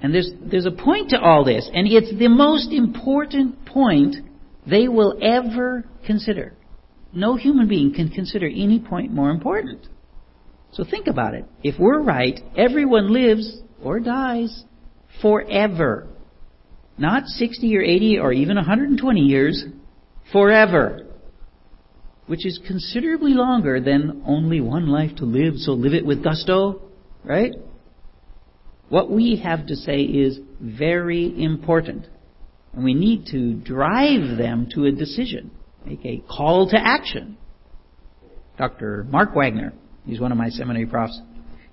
And 0.00 0.12
there's, 0.12 0.30
there's 0.40 0.66
a 0.66 0.72
point 0.72 1.10
to 1.10 1.20
all 1.20 1.44
this, 1.44 1.70
and 1.72 1.86
it's 1.86 2.12
the 2.18 2.28
most 2.28 2.72
important 2.72 3.64
point 3.66 4.16
they 4.68 4.88
will 4.88 5.16
ever 5.22 5.84
consider. 6.04 6.54
No 7.12 7.36
human 7.36 7.68
being 7.68 7.94
can 7.94 8.08
consider 8.08 8.46
any 8.46 8.80
point 8.80 9.12
more 9.12 9.30
important. 9.30 9.86
So 10.72 10.84
think 10.84 11.06
about 11.06 11.34
it. 11.34 11.44
If 11.62 11.78
we're 11.78 12.02
right, 12.02 12.40
everyone 12.56 13.12
lives 13.12 13.60
or 13.82 14.00
dies 14.00 14.64
forever. 15.20 16.08
Not 16.98 17.26
60 17.26 17.76
or 17.76 17.82
80 17.82 18.18
or 18.18 18.32
even 18.32 18.56
120 18.56 19.20
years, 19.20 19.64
forever 20.32 21.06
which 22.26 22.46
is 22.46 22.58
considerably 22.66 23.32
longer 23.32 23.80
than 23.80 24.22
only 24.26 24.60
one 24.60 24.86
life 24.86 25.14
to 25.16 25.24
live, 25.24 25.54
so 25.56 25.72
live 25.72 25.92
it 25.92 26.06
with 26.06 26.22
gusto, 26.22 26.80
right? 27.24 27.52
What 28.88 29.10
we 29.10 29.36
have 29.44 29.66
to 29.66 29.76
say 29.76 30.00
is 30.00 30.38
very 30.60 31.42
important. 31.42 32.06
And 32.72 32.84
we 32.84 32.94
need 32.94 33.26
to 33.26 33.54
drive 33.54 34.38
them 34.38 34.68
to 34.74 34.86
a 34.86 34.92
decision, 34.92 35.50
make 35.84 36.04
a 36.04 36.22
call 36.26 36.70
to 36.70 36.78
action. 36.78 37.36
Dr. 38.56 39.04
Mark 39.10 39.34
Wagner, 39.34 39.72
he's 40.04 40.20
one 40.20 40.32
of 40.32 40.38
my 40.38 40.48
seminary 40.48 40.86
profs, 40.86 41.20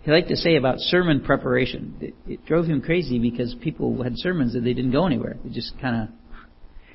he 0.01 0.12
liked 0.12 0.29
to 0.29 0.36
say 0.36 0.55
about 0.55 0.79
sermon 0.79 1.21
preparation. 1.21 1.95
It, 2.00 2.15
it 2.25 2.45
drove 2.45 2.65
him 2.65 2.81
crazy 2.81 3.19
because 3.19 3.55
people 3.62 4.01
had 4.03 4.13
sermons 4.15 4.53
that 4.53 4.62
they 4.62 4.74
didn't 4.74 4.91
go 4.91 5.05
anywhere. 5.05 5.38
They 5.43 5.50
just 5.50 5.74
kind 5.79 6.03
of 6.03 6.09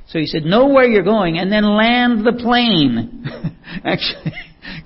so 0.06 0.18
he 0.18 0.26
said, 0.26 0.44
know 0.44 0.68
where 0.68 0.84
you're 0.84 1.02
going 1.02 1.38
and 1.38 1.50
then 1.50 1.64
land 1.64 2.26
the 2.26 2.32
plane. 2.32 3.24
Actually, 3.84 4.32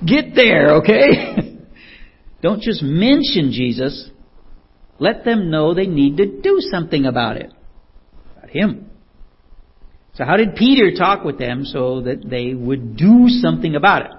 get 0.06 0.34
there, 0.34 0.76
okay? 0.76 1.58
Don't 2.42 2.62
just 2.62 2.82
mention 2.82 3.50
Jesus. 3.50 4.10
Let 5.00 5.24
them 5.24 5.50
know 5.50 5.74
they 5.74 5.86
need 5.86 6.18
to 6.18 6.40
do 6.40 6.58
something 6.60 7.04
about 7.04 7.36
it. 7.36 7.52
About 8.36 8.50
him. 8.50 8.90
So 10.14 10.24
how 10.24 10.36
did 10.36 10.54
Peter 10.56 10.92
talk 10.96 11.24
with 11.24 11.38
them 11.38 11.64
so 11.64 12.02
that 12.02 12.28
they 12.28 12.54
would 12.54 12.96
do 12.96 13.26
something 13.28 13.74
about 13.74 14.02
it? 14.06 14.12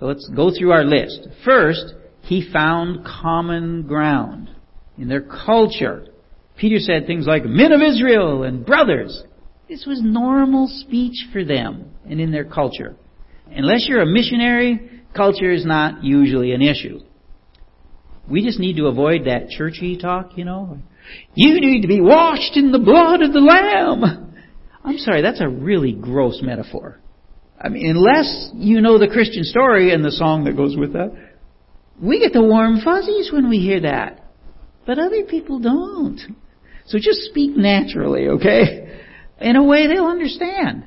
So 0.00 0.06
let's 0.06 0.28
go 0.34 0.50
through 0.50 0.72
our 0.72 0.84
list. 0.84 1.28
First, 1.44 1.94
he 2.22 2.48
found 2.50 3.04
common 3.04 3.82
ground 3.82 4.50
in 4.96 5.08
their 5.08 5.20
culture. 5.20 6.06
Peter 6.56 6.78
said 6.78 7.06
things 7.06 7.26
like, 7.26 7.44
men 7.44 7.70
of 7.70 7.82
Israel 7.82 8.42
and 8.42 8.64
brothers. 8.64 9.22
This 9.68 9.84
was 9.86 10.00
normal 10.02 10.68
speech 10.68 11.26
for 11.32 11.44
them 11.44 11.90
and 12.08 12.18
in 12.18 12.32
their 12.32 12.46
culture. 12.46 12.96
Unless 13.50 13.86
you're 13.88 14.00
a 14.00 14.06
missionary, 14.06 15.02
culture 15.14 15.50
is 15.50 15.66
not 15.66 16.02
usually 16.02 16.52
an 16.52 16.62
issue. 16.62 17.00
We 18.28 18.42
just 18.42 18.58
need 18.58 18.76
to 18.76 18.86
avoid 18.86 19.26
that 19.26 19.50
churchy 19.50 19.98
talk, 19.98 20.36
you 20.36 20.44
know. 20.44 20.78
You 21.34 21.60
need 21.60 21.82
to 21.82 21.88
be 21.88 22.00
washed 22.00 22.56
in 22.56 22.72
the 22.72 22.78
blood 22.78 23.22
of 23.22 23.32
the 23.32 23.40
Lamb. 23.40 24.34
I'm 24.82 24.98
sorry, 24.98 25.20
that's 25.20 25.40
a 25.40 25.48
really 25.48 25.92
gross 25.92 26.40
metaphor. 26.42 27.00
I 27.60 27.68
mean, 27.68 27.90
unless 27.90 28.50
you 28.54 28.80
know 28.80 28.98
the 28.98 29.08
Christian 29.08 29.44
story 29.44 29.92
and 29.92 30.04
the 30.04 30.12
song 30.12 30.44
that 30.44 30.56
goes 30.56 30.76
with 30.76 30.94
that, 30.94 31.12
we 32.00 32.18
get 32.18 32.32
the 32.32 32.42
warm 32.42 32.80
fuzzies 32.82 33.30
when 33.32 33.50
we 33.50 33.58
hear 33.58 33.80
that. 33.80 34.24
But 34.86 34.98
other 34.98 35.24
people 35.24 35.58
don't. 35.58 36.18
So 36.86 36.98
just 36.98 37.20
speak 37.24 37.56
naturally, 37.56 38.28
okay? 38.28 39.00
In 39.40 39.56
a 39.56 39.62
way 39.62 39.86
they'll 39.86 40.06
understand. 40.06 40.84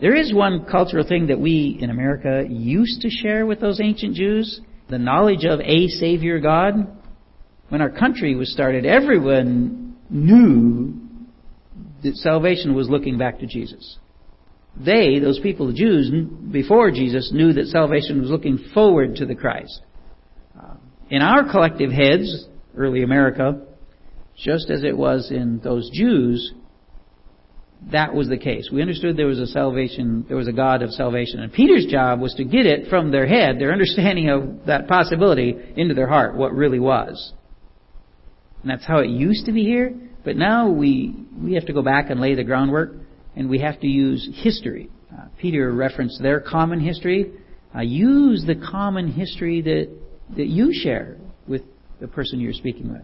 There 0.00 0.14
is 0.14 0.32
one 0.32 0.66
cultural 0.70 1.06
thing 1.08 1.26
that 1.28 1.40
we 1.40 1.78
in 1.80 1.90
America 1.90 2.44
used 2.48 3.00
to 3.00 3.10
share 3.10 3.46
with 3.46 3.60
those 3.60 3.80
ancient 3.80 4.14
Jews 4.14 4.60
the 4.88 4.98
knowledge 4.98 5.44
of 5.44 5.60
a 5.60 5.88
Savior 5.88 6.38
God. 6.38 6.74
When 7.68 7.80
our 7.80 7.90
country 7.90 8.36
was 8.36 8.52
started, 8.52 8.86
everyone 8.86 9.96
knew 10.08 10.94
that 12.02 12.14
salvation 12.16 12.74
was 12.74 12.88
looking 12.88 13.18
back 13.18 13.40
to 13.40 13.46
Jesus. 13.46 13.98
They, 14.84 15.18
those 15.18 15.40
people, 15.40 15.66
the 15.66 15.72
Jews, 15.72 16.10
before 16.52 16.90
Jesus, 16.90 17.32
knew 17.32 17.52
that 17.52 17.66
salvation 17.66 18.20
was 18.20 18.30
looking 18.30 18.58
forward 18.72 19.16
to 19.16 19.26
the 19.26 19.34
Christ. 19.34 19.80
Uh, 20.56 20.74
in 21.10 21.20
our 21.20 21.50
collective 21.50 21.90
heads, 21.90 22.46
early 22.76 23.02
America, 23.02 23.60
just 24.36 24.70
as 24.70 24.84
it 24.84 24.96
was 24.96 25.30
in 25.32 25.60
those 25.64 25.90
Jews, 25.92 26.52
that 27.92 28.14
was 28.14 28.28
the 28.28 28.38
case. 28.38 28.70
We 28.72 28.82
understood 28.82 29.16
there 29.16 29.26
was 29.26 29.40
a 29.40 29.46
salvation, 29.46 30.24
there 30.28 30.36
was 30.36 30.48
a 30.48 30.52
God 30.52 30.82
of 30.82 30.90
salvation. 30.90 31.40
And 31.40 31.52
Peter's 31.52 31.86
job 31.86 32.20
was 32.20 32.34
to 32.34 32.44
get 32.44 32.66
it 32.66 32.88
from 32.88 33.10
their 33.10 33.26
head, 33.26 33.58
their 33.58 33.72
understanding 33.72 34.28
of 34.30 34.66
that 34.66 34.88
possibility, 34.88 35.56
into 35.76 35.94
their 35.94 36.08
heart, 36.08 36.36
what 36.36 36.52
really 36.52 36.80
was. 36.80 37.32
And 38.62 38.70
that's 38.70 38.84
how 38.84 38.98
it 38.98 39.08
used 39.08 39.46
to 39.46 39.52
be 39.52 39.62
here. 39.62 39.94
But 40.24 40.36
now 40.36 40.68
we, 40.70 41.14
we 41.36 41.54
have 41.54 41.66
to 41.66 41.72
go 41.72 41.82
back 41.82 42.10
and 42.10 42.20
lay 42.20 42.34
the 42.34 42.44
groundwork, 42.44 42.96
and 43.36 43.48
we 43.48 43.58
have 43.60 43.80
to 43.80 43.86
use 43.86 44.28
history. 44.42 44.90
Uh, 45.12 45.26
Peter 45.38 45.72
referenced 45.72 46.22
their 46.22 46.40
common 46.40 46.80
history. 46.80 47.32
Uh, 47.74 47.80
use 47.80 48.44
the 48.46 48.54
common 48.54 49.10
history 49.12 49.62
that, 49.62 49.88
that 50.36 50.46
you 50.46 50.72
share 50.72 51.16
with 51.46 51.62
the 52.00 52.08
person 52.08 52.40
you're 52.40 52.52
speaking 52.52 52.92
with. 52.92 53.02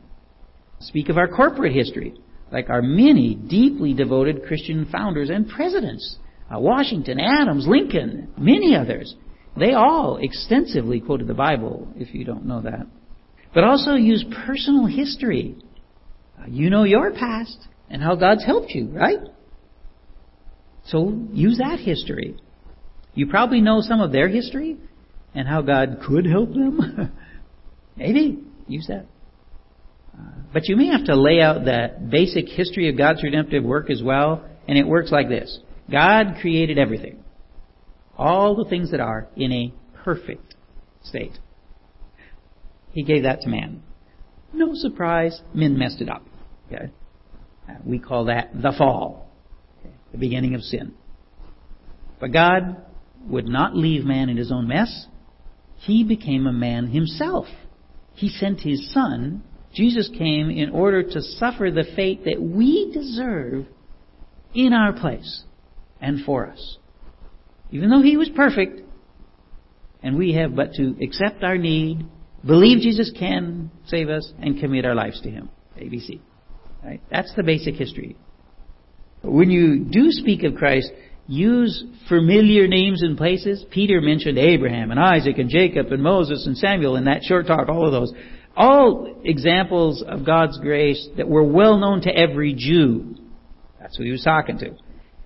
Speak 0.80 1.08
of 1.08 1.16
our 1.16 1.28
corporate 1.28 1.72
history 1.72 2.14
like 2.54 2.70
our 2.70 2.82
many 2.82 3.34
deeply 3.34 3.94
devoted 3.94 4.44
Christian 4.46 4.86
founders 4.90 5.28
and 5.28 5.48
presidents. 5.48 6.18
Uh, 6.48 6.60
Washington, 6.60 7.18
Adams, 7.18 7.66
Lincoln, 7.66 8.32
many 8.38 8.76
others. 8.76 9.14
They 9.58 9.72
all 9.72 10.18
extensively 10.20 11.00
quoted 11.00 11.26
the 11.26 11.34
Bible, 11.34 11.88
if 11.96 12.14
you 12.14 12.24
don't 12.24 12.46
know 12.46 12.60
that. 12.62 12.86
But 13.52 13.64
also 13.64 13.94
use 13.94 14.24
personal 14.46 14.86
history. 14.86 15.56
Uh, 16.38 16.46
you 16.48 16.70
know 16.70 16.84
your 16.84 17.12
past 17.12 17.58
and 17.90 18.00
how 18.00 18.14
God's 18.14 18.44
helped 18.44 18.70
you, 18.70 18.88
right? 18.88 19.18
So 20.86 21.26
use 21.32 21.58
that 21.58 21.80
history. 21.80 22.36
You 23.14 23.26
probably 23.26 23.60
know 23.60 23.80
some 23.80 24.00
of 24.00 24.12
their 24.12 24.28
history 24.28 24.76
and 25.34 25.48
how 25.48 25.62
God 25.62 26.00
could 26.06 26.26
help 26.26 26.50
them. 26.50 27.12
Maybe 27.96 28.42
use 28.66 28.86
that. 28.88 29.06
Uh, 30.16 30.22
but 30.52 30.68
you 30.68 30.76
may 30.76 30.88
have 30.88 31.04
to 31.04 31.16
lay 31.16 31.40
out 31.40 31.64
that 31.64 32.10
basic 32.10 32.48
history 32.48 32.88
of 32.88 32.96
God's 32.96 33.22
redemptive 33.22 33.64
work 33.64 33.90
as 33.90 34.02
well, 34.02 34.44
and 34.68 34.78
it 34.78 34.86
works 34.86 35.10
like 35.10 35.28
this. 35.28 35.58
God 35.90 36.36
created 36.40 36.78
everything. 36.78 37.22
All 38.16 38.54
the 38.54 38.64
things 38.64 38.90
that 38.92 39.00
are 39.00 39.28
in 39.36 39.52
a 39.52 39.74
perfect 40.04 40.54
state. 41.02 41.38
He 42.92 43.02
gave 43.02 43.24
that 43.24 43.40
to 43.42 43.48
man. 43.48 43.82
No 44.52 44.70
surprise, 44.74 45.40
men 45.52 45.76
messed 45.76 46.00
it 46.00 46.08
up. 46.08 46.24
Okay? 46.66 46.90
Uh, 47.68 47.74
we 47.84 47.98
call 47.98 48.26
that 48.26 48.50
the 48.54 48.72
fall? 48.76 49.28
The 50.14 50.18
beginning 50.18 50.54
of 50.54 50.62
sin. 50.62 50.94
But 52.20 52.32
God 52.32 52.82
would 53.26 53.46
not 53.46 53.76
leave 53.76 54.04
man 54.04 54.28
in 54.28 54.36
his 54.36 54.50
own 54.50 54.68
mess. 54.68 55.06
He 55.76 56.04
became 56.04 56.46
a 56.46 56.52
man 56.52 56.88
himself. 56.88 57.46
He 58.14 58.28
sent 58.28 58.60
his 58.60 58.92
son 58.92 59.42
Jesus 59.74 60.08
came 60.16 60.50
in 60.50 60.70
order 60.70 61.02
to 61.02 61.20
suffer 61.20 61.70
the 61.70 61.84
fate 61.96 62.24
that 62.24 62.40
we 62.40 62.92
deserve 62.92 63.66
in 64.54 64.72
our 64.72 64.92
place 64.92 65.42
and 66.00 66.24
for 66.24 66.46
us. 66.46 66.78
Even 67.70 67.90
though 67.90 68.02
he 68.02 68.16
was 68.16 68.28
perfect, 68.36 68.82
and 70.02 70.16
we 70.16 70.34
have 70.34 70.54
but 70.54 70.74
to 70.74 70.96
accept 71.02 71.42
our 71.42 71.58
need, 71.58 72.06
believe 72.46 72.82
Jesus 72.82 73.10
can 73.18 73.70
save 73.86 74.08
us, 74.08 74.32
and 74.38 74.60
commit 74.60 74.84
our 74.84 74.94
lives 74.94 75.20
to 75.22 75.30
him. 75.30 75.50
ABC. 75.76 76.20
Right? 76.84 77.02
That's 77.10 77.34
the 77.34 77.42
basic 77.42 77.74
history. 77.74 78.16
When 79.24 79.50
you 79.50 79.84
do 79.84 80.10
speak 80.10 80.44
of 80.44 80.54
Christ, 80.54 80.90
use 81.26 81.84
familiar 82.08 82.68
names 82.68 83.02
and 83.02 83.16
places. 83.16 83.64
Peter 83.70 84.00
mentioned 84.00 84.38
Abraham 84.38 84.90
and 84.90 85.00
Isaac 85.00 85.38
and 85.38 85.48
Jacob 85.48 85.90
and 85.90 86.02
Moses 86.02 86.46
and 86.46 86.56
Samuel 86.56 86.96
in 86.96 87.04
that 87.04 87.22
short 87.22 87.46
talk, 87.46 87.68
all 87.68 87.86
of 87.86 87.92
those 87.92 88.12
all 88.56 89.20
examples 89.24 90.02
of 90.06 90.24
God's 90.24 90.58
grace 90.58 91.08
that 91.16 91.28
were 91.28 91.42
well 91.42 91.78
known 91.78 92.02
to 92.02 92.16
every 92.16 92.54
Jew. 92.54 93.16
That's 93.80 93.96
who 93.96 94.04
he 94.04 94.10
was 94.10 94.22
talking 94.22 94.58
to. 94.58 94.76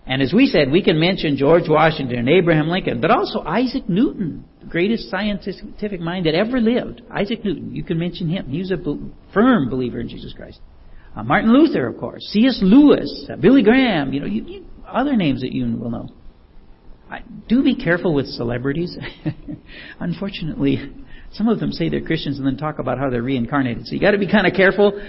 And 0.07 0.23
as 0.23 0.33
we 0.33 0.47
said, 0.47 0.71
we 0.71 0.83
can 0.83 0.99
mention 0.99 1.37
George 1.37 1.69
Washington 1.69 2.21
and 2.21 2.29
Abraham 2.31 2.69
Lincoln, 2.69 3.01
but 3.01 3.11
also 3.11 3.41
Isaac 3.41 3.89
Newton, 3.89 4.47
the 4.61 4.67
greatest 4.67 5.11
scientific 5.11 6.01
mind 6.01 6.25
that 6.25 6.35
ever 6.35 6.61
lived. 6.61 7.03
Isaac 7.11 7.45
Newton, 7.45 7.75
you 7.75 7.85
can 7.85 7.99
mention 7.99 8.29
him. 8.31 8.49
He 8.49 8.61
was 8.61 8.71
a 8.71 8.79
firm 9.35 9.69
believer 9.69 10.01
in 10.01 10.09
Jesus 10.09 10.33
Christ. 10.33 10.61
Uh, 11.17 11.23
Martin 11.23 11.53
Luther, 11.53 11.87
of 11.87 11.99
course. 11.99 12.23
C.S. 12.31 12.61
Lewis, 12.63 13.27
uh, 13.33 13.37
Billy 13.37 13.63
Graham, 13.63 14.13
you 14.13 14.21
know, 14.21 14.27
you, 14.27 14.45
you, 14.45 14.65
other 14.87 15.17
names 15.17 15.41
that 15.41 15.53
you 15.53 15.65
will 15.77 15.91
know. 15.91 16.09
I, 17.11 17.23
do 17.49 17.63
be 17.63 17.75
careful 17.75 18.15
with 18.15 18.27
celebrities. 18.27 18.97
Unfortunately, 20.01 20.93
some 21.33 21.49
of 21.49 21.59
them 21.59 21.73
say 21.73 21.89
they're 21.89 22.03
Christians 22.03 22.39
and 22.39 22.47
then 22.47 22.57
talk 22.57 22.79
about 22.79 22.99
how 22.99 23.11
they're 23.11 23.23
reincarnated. 23.23 23.87
So 23.87 23.95
you 23.95 24.01
got 24.01 24.13
to 24.13 24.19
be 24.19 24.31
kind 24.31 24.47
of 24.47 24.53
careful. 24.53 25.01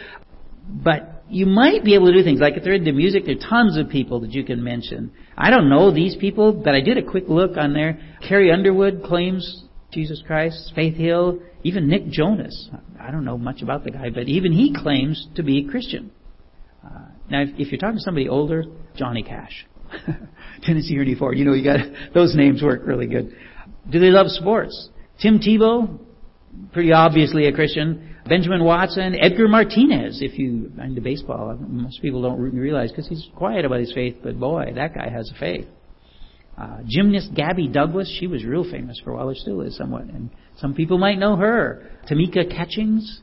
But 0.68 1.24
you 1.30 1.46
might 1.46 1.84
be 1.84 1.96
able 1.96 2.08
to 2.08 2.14
do 2.14 2.24
things 2.24 2.40
like 2.40 2.56
if 2.56 2.64
they're 2.64 2.74
into 2.74 2.94
music. 2.94 3.26
There 3.26 3.36
are 3.36 3.50
tons 3.50 3.78
of 3.78 3.90
people 3.90 4.22
that 4.22 4.32
you 4.32 4.44
can 4.44 4.64
mention. 4.64 5.12
I 5.38 5.50
don't 5.50 5.70
know 5.70 5.94
these 5.94 6.16
people, 6.16 6.54
but 6.54 6.76
I 6.76 6.82
did 6.82 6.98
a 6.98 7.04
quick 7.04 7.26
look 7.28 7.58
on 7.58 7.74
there. 7.74 8.00
Carrie 8.28 8.52
Underwood 8.52 9.04
claims 9.04 9.64
Jesus 9.92 10.22
Christ. 10.26 10.72
Faith 10.76 10.96
Hill, 10.96 11.40
even 11.64 11.88
Nick 11.88 12.08
Jonas. 12.08 12.70
I 13.00 13.12
don't 13.12 13.26
know 13.26 13.38
much 13.38 13.62
about 13.62 13.84
the 13.84 13.92
guy, 13.92 14.10
but 14.10 14.28
even 14.28 14.52
he 14.52 14.74
claims 14.76 15.28
to 15.36 15.44
be 15.44 15.66
a 15.66 15.70
Christian. 15.70 16.12
Uh, 16.84 17.06
now, 17.30 17.42
if, 17.42 17.50
if 17.58 17.72
you're 17.72 17.80
talking 17.80 17.98
to 17.98 18.02
somebody 18.02 18.30
older, 18.30 18.64
Johnny 18.96 19.24
Cash, 19.24 19.66
Tennessee 20.64 20.98
Ernie 20.98 21.16
Ford, 21.16 21.38
you 21.38 21.46
know, 21.46 21.54
you 21.54 21.64
got 21.64 21.80
those 22.14 22.36
names 22.36 22.62
work 22.62 22.82
really 22.86 23.08
good. 23.08 23.36
Do 23.90 24.00
they 24.00 24.10
love 24.10 24.28
sports? 24.28 24.90
Tim 25.22 25.40
Tebow, 25.40 26.00
pretty 26.72 26.94
obviously 26.94 27.48
a 27.48 27.54
Christian. 27.54 28.16
Benjamin 28.28 28.64
Watson, 28.64 29.16
Edgar 29.20 29.48
Martinez, 29.48 30.22
if 30.22 30.38
you 30.38 30.72
into 30.80 31.02
baseball. 31.02 31.58
Most 31.60 32.02
people 32.02 32.22
don't 32.22 32.40
realize 32.40 32.92
because 32.92 33.08
he's 33.08 33.28
quiet 33.36 33.66
about 33.66 33.80
his 33.80 33.92
faith, 33.92 34.18
but 34.24 34.40
boy, 34.40 34.72
that 34.76 34.94
guy 34.94 35.10
has 35.10 35.32
a 35.36 35.40
faith. 35.40 35.66
Uh, 36.60 36.80
gymnast 36.86 37.34
Gabby 37.36 37.70
Douglas, 37.70 38.14
she 38.20 38.28
was 38.28 38.44
real 38.44 38.70
famous 38.70 39.00
for 39.04 39.12
a 39.12 39.16
while, 39.16 39.30
or 39.30 39.36
still 39.36 39.62
is 39.62 39.78
somewhat, 39.78 40.04
and 40.04 40.30
some 40.58 40.74
people 40.74 40.98
might 40.98 41.18
know 41.18 41.38
her. 41.38 41.90
Tamika 42.10 42.50
Catchings, 42.50 43.22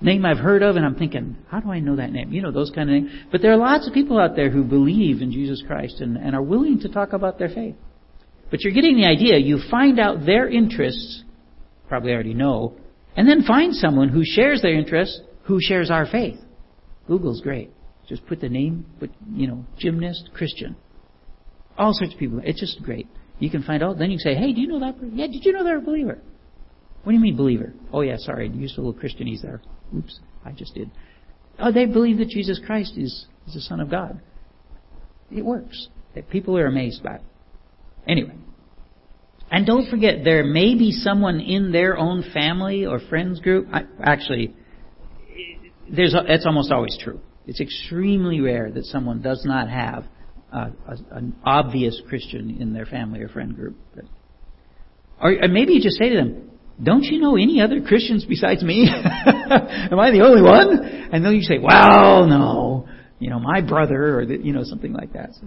name 0.00 0.24
I've 0.24 0.38
heard 0.38 0.62
of, 0.62 0.76
and 0.76 0.84
I'm 0.84 0.94
thinking, 0.94 1.36
how 1.48 1.60
do 1.60 1.70
I 1.70 1.80
know 1.80 1.96
that 1.96 2.12
name? 2.12 2.32
You 2.32 2.40
know, 2.40 2.52
those 2.52 2.70
kind 2.70 2.88
of 2.88 2.94
names. 2.94 3.10
But 3.30 3.42
there 3.42 3.52
are 3.52 3.58
lots 3.58 3.86
of 3.86 3.92
people 3.92 4.18
out 4.18 4.36
there 4.36 4.50
who 4.50 4.64
believe 4.64 5.20
in 5.20 5.32
Jesus 5.32 5.62
Christ 5.66 6.00
and, 6.00 6.16
and 6.16 6.34
are 6.34 6.42
willing 6.42 6.80
to 6.80 6.88
talk 6.88 7.12
about 7.12 7.38
their 7.38 7.50
faith. 7.50 7.74
But 8.50 8.62
you're 8.62 8.72
getting 8.72 8.96
the 8.96 9.06
idea. 9.06 9.36
You 9.36 9.60
find 9.70 10.00
out 10.00 10.24
their 10.24 10.48
interests 10.48 11.24
probably 11.88 12.12
already 12.12 12.34
know, 12.34 12.74
and 13.16 13.28
then 13.28 13.42
find 13.42 13.74
someone 13.74 14.08
who 14.08 14.22
shares 14.24 14.62
their 14.62 14.74
interests, 14.74 15.20
who 15.44 15.58
shares 15.60 15.90
our 15.90 16.06
faith. 16.06 16.38
Google's 17.06 17.40
great. 17.40 17.70
Just 18.08 18.26
put 18.26 18.40
the 18.40 18.48
name, 18.48 18.86
put, 18.98 19.10
you 19.32 19.46
know, 19.46 19.64
gymnast, 19.78 20.30
Christian. 20.34 20.76
All 21.78 21.92
sorts 21.92 22.14
of 22.14 22.18
people. 22.18 22.40
It's 22.44 22.60
just 22.60 22.82
great. 22.82 23.06
You 23.38 23.50
can 23.50 23.62
find 23.62 23.82
out, 23.82 23.98
then 23.98 24.10
you 24.10 24.18
can 24.18 24.32
say, 24.32 24.34
hey, 24.34 24.52
do 24.52 24.60
you 24.60 24.66
know 24.66 24.80
that 24.80 24.94
person? 24.98 25.16
Yeah, 25.16 25.26
did 25.26 25.44
you 25.44 25.52
know 25.52 25.62
they're 25.62 25.78
a 25.78 25.82
believer? 25.82 26.18
What 27.02 27.12
do 27.12 27.16
you 27.16 27.22
mean 27.22 27.36
believer? 27.36 27.72
Oh 27.92 28.00
yeah, 28.00 28.16
sorry, 28.16 28.50
I 28.50 28.52
used 28.52 28.78
a 28.78 28.80
little 28.80 28.98
Christianese 28.98 29.42
there. 29.42 29.60
Oops, 29.96 30.18
I 30.44 30.52
just 30.52 30.74
did. 30.74 30.90
Oh, 31.58 31.70
they 31.70 31.86
believe 31.86 32.18
that 32.18 32.28
Jesus 32.28 32.60
Christ 32.66 32.94
is, 32.96 33.26
is 33.46 33.54
the 33.54 33.60
Son 33.60 33.80
of 33.80 33.90
God. 33.90 34.20
It 35.30 35.44
works. 35.44 35.88
People 36.30 36.56
are 36.56 36.66
amazed 36.66 37.02
by 37.02 37.16
it. 37.16 37.20
Anyway. 38.08 38.34
And 39.50 39.64
don't 39.66 39.88
forget, 39.88 40.24
there 40.24 40.42
may 40.44 40.74
be 40.74 40.90
someone 40.90 41.40
in 41.40 41.70
their 41.70 41.96
own 41.96 42.24
family 42.34 42.84
or 42.84 42.98
friends 42.98 43.38
group. 43.38 43.68
I, 43.72 43.82
actually, 44.02 44.54
there's 45.88 46.14
that's 46.26 46.46
almost 46.46 46.72
always 46.72 46.98
true. 47.00 47.20
It's 47.46 47.60
extremely 47.60 48.40
rare 48.40 48.70
that 48.72 48.84
someone 48.86 49.22
does 49.22 49.44
not 49.44 49.68
have 49.68 50.04
a, 50.56 50.72
an 51.12 51.36
obvious 51.44 52.00
Christian 52.08 52.58
in 52.60 52.72
their 52.72 52.86
family 52.86 53.20
or 53.20 53.28
friend 53.28 53.54
group. 53.54 53.76
Or, 55.20 55.32
or 55.32 55.48
maybe 55.48 55.74
you 55.74 55.82
just 55.82 55.98
say 55.98 56.08
to 56.10 56.16
them, 56.16 56.50
don't 56.82 57.04
you 57.04 57.20
know 57.20 57.36
any 57.36 57.60
other 57.60 57.80
Christians 57.80 58.26
besides 58.26 58.62
me? 58.62 58.88
Am 58.92 59.98
I 59.98 60.10
the 60.10 60.22
only 60.22 60.42
one? 60.42 61.08
And 61.12 61.24
then 61.24 61.34
you 61.34 61.42
say, 61.42 61.58
well, 61.58 62.26
no, 62.26 62.88
you 63.18 63.30
know, 63.30 63.38
my 63.38 63.62
brother, 63.62 64.18
or 64.18 64.26
the, 64.26 64.36
you 64.36 64.52
know, 64.52 64.62
something 64.62 64.92
like 64.92 65.14
that. 65.14 65.30
So, 65.34 65.46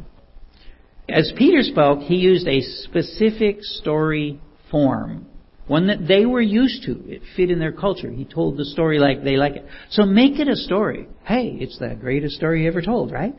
as 1.08 1.32
Peter 1.38 1.62
spoke, 1.62 2.00
he 2.02 2.16
used 2.16 2.48
a 2.48 2.62
specific 2.62 3.58
story 3.62 4.40
form, 4.72 5.28
one 5.68 5.88
that 5.88 6.08
they 6.08 6.26
were 6.26 6.42
used 6.42 6.84
to. 6.86 7.04
It 7.08 7.22
fit 7.36 7.52
in 7.52 7.60
their 7.60 7.72
culture. 7.72 8.10
He 8.10 8.26
told 8.26 8.58
the 8.58 8.66
story 8.66 9.00
like 9.00 9.24
they 9.24 9.36
like 9.36 9.56
it. 9.56 9.66
So 9.92 10.06
make 10.06 10.40
it 10.40 10.48
a 10.48 10.56
story. 10.56 11.08
Hey, 11.24 11.58
it's 11.60 11.78
the 11.78 11.96
greatest 12.00 12.36
story 12.36 12.68
ever 12.68 12.82
told, 12.82 13.12
right? 13.12 13.36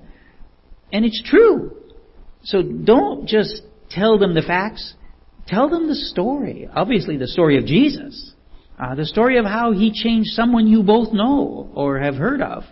And 0.92 1.04
it's 1.04 1.22
true. 1.24 1.76
So 2.44 2.62
don't 2.62 3.26
just 3.26 3.62
tell 3.90 4.18
them 4.18 4.34
the 4.34 4.42
facts. 4.42 4.94
Tell 5.46 5.68
them 5.68 5.88
the 5.88 5.94
story. 5.94 6.68
Obviously, 6.74 7.16
the 7.16 7.26
story 7.26 7.58
of 7.58 7.66
Jesus. 7.66 8.34
Uh, 8.78 8.94
the 8.94 9.04
story 9.04 9.38
of 9.38 9.44
how 9.44 9.72
he 9.72 9.92
changed 9.92 10.30
someone 10.30 10.66
you 10.66 10.82
both 10.82 11.12
know 11.12 11.70
or 11.74 11.98
have 11.98 12.14
heard 12.14 12.40
of. 12.40 12.64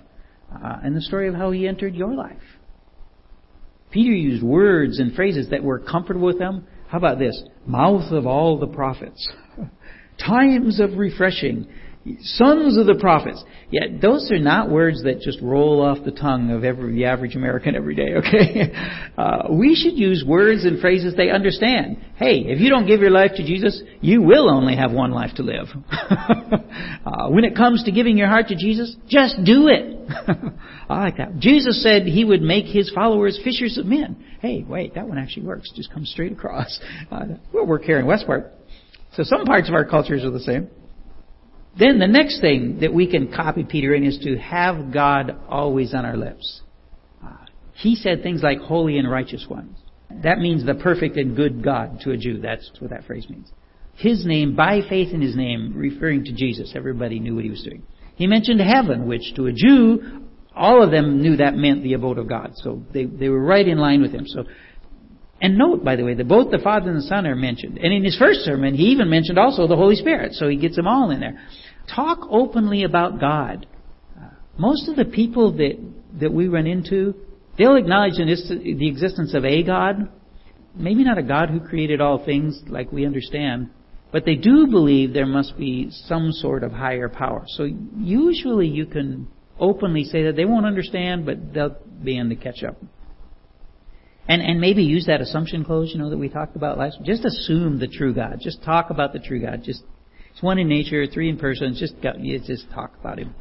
Uh, 0.52 0.78
and 0.82 0.96
the 0.96 1.02
story 1.02 1.28
of 1.28 1.34
how 1.34 1.50
he 1.50 1.68
entered 1.68 1.94
your 1.94 2.14
life. 2.14 2.36
Peter 3.90 4.12
used 4.12 4.42
words 4.42 4.98
and 4.98 5.14
phrases 5.14 5.50
that 5.50 5.62
were 5.62 5.78
comfortable 5.78 6.26
with 6.26 6.38
them. 6.38 6.66
How 6.88 6.98
about 6.98 7.18
this? 7.18 7.42
Mouth 7.66 8.10
of 8.12 8.26
all 8.26 8.58
the 8.58 8.66
prophets. 8.66 9.28
Times 10.18 10.80
of 10.80 10.96
refreshing 10.96 11.68
sons 12.20 12.76
of 12.76 12.86
the 12.86 12.96
prophets. 13.00 13.42
Yet 13.70 14.00
those 14.00 14.30
are 14.30 14.38
not 14.38 14.70
words 14.70 15.02
that 15.04 15.20
just 15.20 15.40
roll 15.42 15.82
off 15.82 15.98
the 16.04 16.10
tongue 16.10 16.50
of 16.50 16.64
every 16.64 16.94
the 16.94 17.04
average 17.04 17.36
American 17.36 17.74
every 17.74 17.94
day. 17.94 18.08
Okay, 18.18 18.72
uh, 19.16 19.48
we 19.50 19.74
should 19.74 19.96
use 19.96 20.24
words 20.26 20.64
and 20.64 20.80
phrases 20.80 21.14
they 21.14 21.30
understand. 21.30 21.98
Hey, 22.16 22.40
if 22.46 22.60
you 22.60 22.68
don't 22.68 22.86
give 22.86 23.00
your 23.00 23.10
life 23.10 23.32
to 23.36 23.44
Jesus, 23.44 23.82
you 24.00 24.22
will 24.22 24.50
only 24.50 24.76
have 24.76 24.92
one 24.92 25.12
life 25.12 25.30
to 25.36 25.42
live. 25.42 25.66
uh, 25.90 27.28
when 27.28 27.44
it 27.44 27.56
comes 27.56 27.84
to 27.84 27.92
giving 27.92 28.16
your 28.18 28.28
heart 28.28 28.48
to 28.48 28.56
Jesus, 28.56 28.96
just 29.08 29.36
do 29.44 29.68
it. 29.68 29.98
I 30.88 30.98
like 30.98 31.16
that. 31.18 31.38
Jesus 31.38 31.82
said 31.82 32.06
he 32.06 32.24
would 32.24 32.42
make 32.42 32.66
his 32.66 32.90
followers 32.94 33.38
fishers 33.42 33.78
of 33.78 33.86
men. 33.86 34.24
Hey, 34.40 34.64
wait, 34.66 34.94
that 34.94 35.06
one 35.08 35.18
actually 35.18 35.46
works. 35.46 35.70
Just 35.74 35.92
come 35.92 36.04
straight 36.04 36.32
across. 36.32 36.78
Uh, 37.10 37.24
we'll 37.52 37.66
work 37.66 37.82
here 37.82 37.98
in 37.98 38.06
Westport. 38.06 38.52
So 39.14 39.22
some 39.22 39.44
parts 39.44 39.68
of 39.68 39.74
our 39.74 39.84
cultures 39.84 40.24
are 40.24 40.30
the 40.30 40.40
same. 40.40 40.68
Then 41.78 41.98
the 41.98 42.08
next 42.08 42.40
thing 42.40 42.80
that 42.80 42.92
we 42.92 43.08
can 43.10 43.32
copy 43.32 43.62
Peter 43.62 43.94
in 43.94 44.04
is 44.04 44.18
to 44.24 44.36
have 44.38 44.92
God 44.92 45.36
always 45.48 45.94
on 45.94 46.04
our 46.04 46.16
lips. 46.16 46.62
Uh, 47.24 47.28
he 47.74 47.94
said 47.94 48.22
things 48.22 48.42
like 48.42 48.58
holy 48.58 48.98
and 48.98 49.08
righteous 49.08 49.46
ones. 49.48 49.76
That 50.10 50.38
means 50.38 50.64
the 50.64 50.74
perfect 50.74 51.16
and 51.16 51.36
good 51.36 51.62
God 51.62 52.00
to 52.00 52.10
a 52.10 52.16
Jew. 52.16 52.40
That's 52.40 52.70
what 52.80 52.90
that 52.90 53.04
phrase 53.04 53.28
means. 53.28 53.52
His 53.94 54.24
name, 54.24 54.56
by 54.56 54.80
faith 54.88 55.12
in 55.12 55.20
his 55.20 55.36
name, 55.36 55.72
referring 55.76 56.24
to 56.24 56.32
Jesus. 56.32 56.72
Everybody 56.74 57.20
knew 57.20 57.34
what 57.34 57.44
he 57.44 57.50
was 57.50 57.62
doing. 57.62 57.82
He 58.16 58.26
mentioned 58.26 58.60
heaven, 58.60 59.06
which 59.06 59.34
to 59.36 59.46
a 59.46 59.52
Jew, 59.52 60.24
all 60.54 60.82
of 60.82 60.90
them 60.90 61.20
knew 61.20 61.36
that 61.36 61.54
meant 61.54 61.82
the 61.82 61.92
abode 61.94 62.18
of 62.18 62.28
God. 62.28 62.52
So 62.56 62.82
they, 62.92 63.04
they 63.04 63.28
were 63.28 63.42
right 63.42 63.66
in 63.66 63.78
line 63.78 64.02
with 64.02 64.12
him. 64.12 64.26
So, 64.26 64.44
and 65.40 65.56
note, 65.56 65.84
by 65.84 65.94
the 65.94 66.04
way, 66.04 66.14
that 66.14 66.26
both 66.26 66.50
the 66.50 66.58
Father 66.58 66.90
and 66.90 66.98
the 66.98 67.06
Son 67.06 67.26
are 67.26 67.36
mentioned. 67.36 67.78
And 67.78 67.92
in 67.92 68.02
his 68.02 68.16
first 68.16 68.40
sermon, 68.40 68.74
he 68.74 68.86
even 68.86 69.08
mentioned 69.08 69.38
also 69.38 69.68
the 69.68 69.76
Holy 69.76 69.94
Spirit. 69.94 70.32
So 70.32 70.48
he 70.48 70.56
gets 70.56 70.74
them 70.74 70.88
all 70.88 71.10
in 71.10 71.20
there. 71.20 71.40
Talk 71.94 72.20
openly 72.30 72.84
about 72.84 73.20
God. 73.20 73.66
Most 74.56 74.88
of 74.88 74.96
the 74.96 75.04
people 75.04 75.52
that, 75.52 75.78
that 76.20 76.32
we 76.32 76.48
run 76.48 76.66
into, 76.66 77.14
they'll 77.56 77.76
acknowledge 77.76 78.16
the 78.16 78.88
existence 78.88 79.34
of 79.34 79.44
a 79.44 79.62
God. 79.62 80.10
Maybe 80.74 81.04
not 81.04 81.18
a 81.18 81.22
God 81.22 81.50
who 81.50 81.60
created 81.60 82.00
all 82.00 82.24
things 82.24 82.60
like 82.66 82.92
we 82.92 83.06
understand, 83.06 83.70
but 84.12 84.24
they 84.24 84.34
do 84.34 84.66
believe 84.66 85.12
there 85.12 85.26
must 85.26 85.56
be 85.56 85.88
some 85.90 86.32
sort 86.32 86.62
of 86.62 86.72
higher 86.72 87.08
power. 87.08 87.44
So 87.46 87.68
usually 87.96 88.68
you 88.68 88.86
can 88.86 89.28
openly 89.58 90.04
say 90.04 90.24
that 90.24 90.36
they 90.36 90.44
won't 90.44 90.66
understand, 90.66 91.26
but 91.26 91.52
they'll 91.52 91.76
be 92.02 92.16
in 92.16 92.28
the 92.28 92.36
catch 92.36 92.62
up. 92.62 92.76
And, 94.28 94.42
and 94.42 94.60
maybe 94.60 94.82
use 94.82 95.06
that 95.06 95.20
assumption 95.20 95.64
clause, 95.64 95.90
you 95.92 95.98
know, 95.98 96.10
that 96.10 96.18
we 96.18 96.28
talked 96.28 96.54
about 96.54 96.78
last. 96.78 96.98
Just 97.02 97.24
assume 97.24 97.78
the 97.78 97.88
true 97.88 98.12
God. 98.14 98.40
Just 98.40 98.62
talk 98.62 98.90
about 98.90 99.14
the 99.14 99.18
true 99.18 99.40
God. 99.40 99.62
Just 99.64 99.82
it's 100.38 100.42
one 100.44 100.60
in 100.60 100.68
nature, 100.68 101.04
three 101.12 101.28
in 101.28 101.36
person. 101.36 101.72
It's 101.72 101.80
Just 101.80 102.00
got, 102.00 102.20
you 102.20 102.38
just 102.38 102.70
talk 102.72 102.92
about 103.00 103.18
him. 103.18 103.34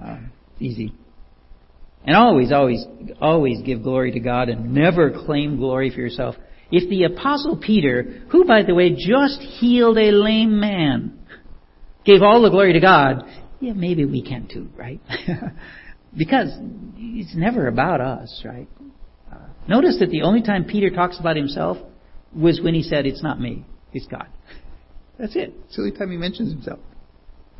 Uh, 0.00 0.18
easy. 0.60 0.94
And 2.04 2.14
always, 2.14 2.52
always, 2.52 2.84
always 3.20 3.60
give 3.62 3.82
glory 3.82 4.12
to 4.12 4.20
God 4.20 4.48
and 4.48 4.72
never 4.72 5.10
claim 5.26 5.56
glory 5.56 5.90
for 5.90 5.98
yourself. 5.98 6.36
If 6.70 6.88
the 6.88 7.12
apostle 7.12 7.56
Peter, 7.60 8.22
who 8.30 8.44
by 8.44 8.62
the 8.62 8.72
way 8.72 8.90
just 8.90 9.40
healed 9.40 9.98
a 9.98 10.12
lame 10.12 10.60
man, 10.60 11.18
gave 12.04 12.22
all 12.22 12.40
the 12.40 12.50
glory 12.50 12.74
to 12.74 12.80
God, 12.80 13.24
yeah, 13.58 13.72
maybe 13.72 14.04
we 14.04 14.22
can 14.22 14.46
too, 14.46 14.68
right? 14.76 15.00
because 16.16 16.50
it's 16.96 17.34
never 17.34 17.66
about 17.66 18.00
us, 18.00 18.42
right? 18.44 18.68
Uh, 19.32 19.38
notice 19.66 19.98
that 19.98 20.10
the 20.10 20.22
only 20.22 20.42
time 20.42 20.66
Peter 20.66 20.90
talks 20.90 21.18
about 21.18 21.34
himself 21.34 21.78
was 22.32 22.60
when 22.62 22.74
he 22.74 22.84
said, 22.84 23.06
"It's 23.06 23.24
not 23.24 23.40
me, 23.40 23.64
it's 23.92 24.06
God." 24.06 24.28
That's 25.18 25.34
it. 25.36 25.52
It's 25.66 25.76
the 25.76 25.82
only 25.82 25.96
time 25.96 26.10
he 26.10 26.16
mentions 26.16 26.52
himself. 26.52 26.78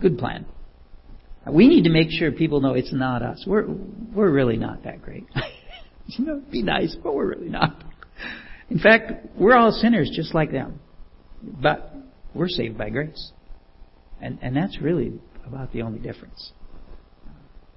Good 0.00 0.18
plan. 0.18 0.46
We 1.50 1.66
need 1.66 1.84
to 1.84 1.90
make 1.90 2.10
sure 2.10 2.30
people 2.30 2.60
know 2.60 2.74
it's 2.74 2.92
not 2.92 3.22
us. 3.22 3.44
We're 3.46 3.66
we're 4.14 4.30
really 4.30 4.56
not 4.56 4.84
that 4.84 5.02
great. 5.02 5.24
you 6.06 6.24
know, 6.24 6.36
it'd 6.36 6.50
be 6.50 6.62
nice, 6.62 6.94
but 7.02 7.14
we're 7.14 7.28
really 7.28 7.48
not. 7.48 7.82
In 8.70 8.78
fact, 8.78 9.12
we're 9.34 9.56
all 9.56 9.72
sinners 9.72 10.10
just 10.14 10.34
like 10.34 10.52
them. 10.52 10.80
But 11.42 11.94
we're 12.34 12.48
saved 12.48 12.76
by 12.76 12.90
grace. 12.90 13.32
And 14.20 14.38
and 14.42 14.54
that's 14.54 14.78
really 14.80 15.20
about 15.46 15.72
the 15.72 15.82
only 15.82 16.00
difference. 16.00 16.52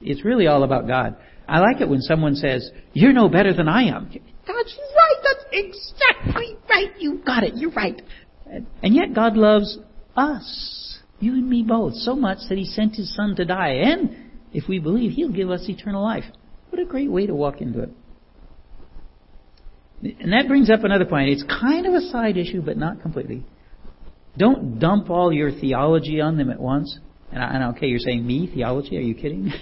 It's 0.02 0.26
really 0.26 0.48
all 0.48 0.64
about 0.64 0.88
God. 0.88 1.16
I 1.48 1.60
like 1.60 1.82
it 1.82 1.90
when 1.90 2.02
someone 2.02 2.36
says, 2.36 2.70
You're 2.94 3.14
no 3.14 3.30
better 3.30 3.54
than 3.54 3.68
I 3.68 3.84
am. 3.84 4.10
That's 4.12 4.80
right, 4.96 5.16
that's 5.24 5.46
exactly 5.52 6.58
right. 6.70 6.92
You 6.98 7.22
got 7.26 7.44
it, 7.44 7.56
you're 7.56 7.72
right. 7.72 8.02
And 8.52 8.96
yet 8.96 9.14
God 9.14 9.38
loves 9.38 9.78
us, 10.16 11.00
you 11.20 11.34
and 11.34 11.50
me 11.50 11.64
both, 11.64 11.94
so 11.96 12.16
much 12.16 12.40
that 12.50 12.58
He 12.58 12.66
sent 12.66 12.96
His 12.96 13.16
Son 13.16 13.36
to 13.38 13.46
die. 13.46 13.76
And 13.84 14.32
if 14.54 14.68
we 14.68 14.80
believe, 14.80 15.12
He'll 15.12 15.32
give 15.32 15.50
us 15.50 15.68
eternal 15.68 16.04
life. 16.04 16.26
What 16.70 16.82
a 16.82 16.86
great 16.86 17.12
way 17.12 17.28
to 17.28 17.36
walk 17.36 17.62
into 17.62 17.82
it. 17.84 17.90
And 20.20 20.34
that 20.34 20.48
brings 20.48 20.70
up 20.70 20.84
another 20.84 21.06
point. 21.06 21.30
It's 21.30 21.44
kind 21.44 21.86
of 21.86 21.94
a 21.94 22.02
side 22.02 22.38
issue, 22.38 22.62
but 22.62 22.76
not 22.76 23.02
completely. 23.02 23.46
Don't 24.38 24.80
dump 24.80 25.10
all 25.10 25.32
your 25.32 25.52
theology 25.52 26.22
on 26.22 26.38
them 26.38 26.50
at 26.50 26.60
once. 26.60 26.98
And, 27.32 27.44
I, 27.44 27.54
and 27.54 27.76
okay, 27.76 27.88
you're 27.88 28.00
saying 28.00 28.26
me, 28.26 28.50
theology? 28.52 28.98
Are 28.98 29.02
you 29.02 29.14
kidding? 29.14 29.54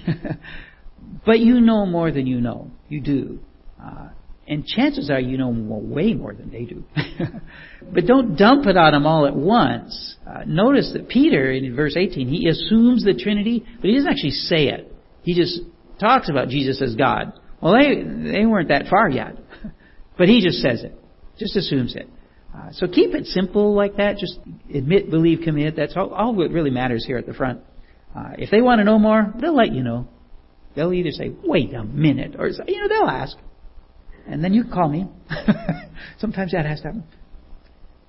but 1.26 1.40
you 1.40 1.60
know 1.60 1.86
more 1.86 2.12
than 2.12 2.26
you 2.26 2.40
know. 2.40 2.72
You 2.88 3.02
do. 3.02 3.40
Uh, 3.84 4.10
and 4.50 4.66
chances 4.66 5.12
are 5.12 5.20
you 5.20 5.38
know 5.38 5.50
way 5.50 6.14
more 6.14 6.34
than 6.34 6.50
they 6.50 6.64
do. 6.64 6.84
but 7.94 8.08
don't 8.08 8.36
dump 8.36 8.66
it 8.66 8.76
on 8.76 8.94
them 8.94 9.06
all 9.06 9.28
at 9.28 9.36
once. 9.36 10.16
Uh, 10.28 10.42
notice 10.48 10.92
that 10.94 11.08
Peter, 11.08 11.52
in 11.52 11.76
verse 11.76 11.96
18, 11.96 12.28
he 12.28 12.48
assumes 12.48 13.06
the 13.06 13.14
Trinity, 13.14 13.64
but 13.80 13.90
he 13.90 13.96
doesn't 13.96 14.12
actually 14.12 14.32
say 14.32 14.70
it. 14.70 14.92
He 15.22 15.36
just 15.36 15.62
talks 16.00 16.30
about 16.30 16.50
Jesus 16.50 16.82
as 16.82 16.96
God. 16.96 17.34
Well, 17.62 17.74
they, 17.74 18.02
they 18.32 18.46
weren't 18.48 18.70
that 18.70 18.88
far 18.90 19.08
yet. 19.08 19.38
but 20.18 20.28
he 20.28 20.42
just 20.42 20.58
says 20.58 20.84
it. 20.84 21.00
Just 21.38 21.56
assumes 21.56 21.96
it. 21.96 22.10
Uh, 22.56 22.70
so 22.72 22.88
keep 22.88 23.14
it 23.14 23.28
simple 23.28 23.76
like 23.76 23.98
that. 23.98 24.18
Just 24.18 24.40
admit, 24.74 25.12
believe, 25.12 25.42
commit. 25.44 25.76
That's 25.76 25.94
all, 25.96 26.10
all 26.10 26.34
what 26.34 26.50
really 26.50 26.72
matters 26.72 27.06
here 27.06 27.20
at 27.20 27.28
the 27.28 27.34
front. 27.36 27.62
Uh, 28.18 28.32
if 28.40 28.50
they 28.50 28.62
want 28.62 28.80
to 28.80 28.84
know 28.84 28.98
more, 28.98 29.32
they'll 29.40 29.56
let 29.56 29.72
you 29.72 29.84
know. 29.84 30.08
They'll 30.76 30.94
either 30.94 31.12
say, 31.12 31.32
wait 31.44 31.74
a 31.76 31.84
minute, 31.84 32.36
or, 32.38 32.48
you 32.48 32.82
know, 32.82 32.88
they'll 32.88 33.10
ask 33.10 33.38
and 34.30 34.44
then 34.44 34.54
you 34.54 34.64
call 34.64 34.90
me. 34.90 35.08
Sometimes 36.20 36.52
that 36.52 36.66
has 36.66 36.82
to 36.82 36.88
happen. 36.88 37.04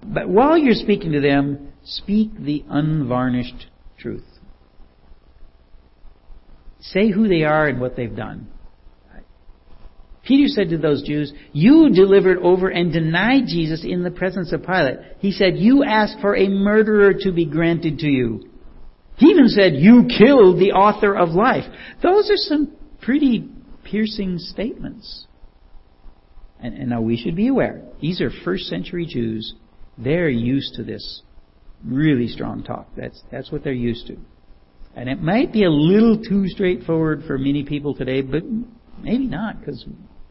But 0.02 0.28
while 0.28 0.56
you're 0.56 0.74
speaking 0.74 1.12
to 1.12 1.20
them, 1.20 1.72
speak 1.84 2.30
the 2.38 2.64
unvarnished 2.68 3.66
truth. 3.98 4.24
Say 6.80 7.10
who 7.10 7.28
they 7.28 7.42
are 7.42 7.68
and 7.68 7.80
what 7.80 7.96
they've 7.96 8.14
done. 8.14 8.50
Peter 10.22 10.48
said 10.48 10.70
to 10.70 10.78
those 10.78 11.02
Jews, 11.02 11.32
You 11.52 11.90
delivered 11.90 12.38
over 12.38 12.68
and 12.68 12.92
denied 12.92 13.44
Jesus 13.46 13.84
in 13.84 14.02
the 14.02 14.10
presence 14.10 14.52
of 14.52 14.64
Pilate. 14.64 14.98
He 15.18 15.32
said, 15.32 15.56
You 15.56 15.82
asked 15.82 16.20
for 16.20 16.36
a 16.36 16.48
murderer 16.48 17.14
to 17.20 17.32
be 17.32 17.46
granted 17.46 17.98
to 18.00 18.06
you. 18.06 18.48
He 19.16 19.26
even 19.26 19.48
said, 19.48 19.74
You 19.74 20.06
killed 20.06 20.58
the 20.58 20.72
author 20.72 21.16
of 21.16 21.30
life. 21.30 21.64
Those 22.02 22.30
are 22.30 22.36
some 22.36 22.76
pretty 23.00 23.48
piercing 23.84 24.38
statements. 24.38 25.26
And, 26.62 26.74
and 26.74 26.90
now 26.90 27.00
we 27.00 27.16
should 27.16 27.36
be 27.36 27.48
aware. 27.48 27.82
These 28.00 28.20
are 28.20 28.30
first 28.44 28.64
century 28.64 29.06
Jews. 29.06 29.54
They're 29.96 30.28
used 30.28 30.74
to 30.74 30.84
this 30.84 31.22
really 31.84 32.28
strong 32.28 32.62
talk. 32.62 32.88
That's, 32.96 33.20
that's 33.30 33.50
what 33.50 33.64
they're 33.64 33.72
used 33.72 34.06
to. 34.08 34.16
And 34.94 35.08
it 35.08 35.22
might 35.22 35.52
be 35.52 35.64
a 35.64 35.70
little 35.70 36.22
too 36.22 36.46
straightforward 36.48 37.24
for 37.26 37.38
many 37.38 37.64
people 37.64 37.94
today, 37.94 38.22
but 38.22 38.42
maybe 39.00 39.26
not, 39.26 39.60
because 39.60 39.84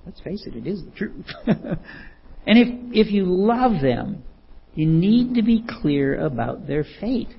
let's 0.06 0.20
face 0.22 0.46
it, 0.46 0.56
it 0.56 0.68
is 0.68 0.84
the 0.84 0.92
truth. 0.92 1.26
and 1.48 2.58
if, 2.58 3.08
if 3.08 3.12
you 3.12 3.24
love 3.26 3.82
them, 3.82 4.24
you 4.76 4.86
need 4.86 5.36
to 5.36 5.42
be 5.42 5.64
clear 5.82 6.24
about 6.24 6.68
their 6.68 6.86
fate, 7.00 7.30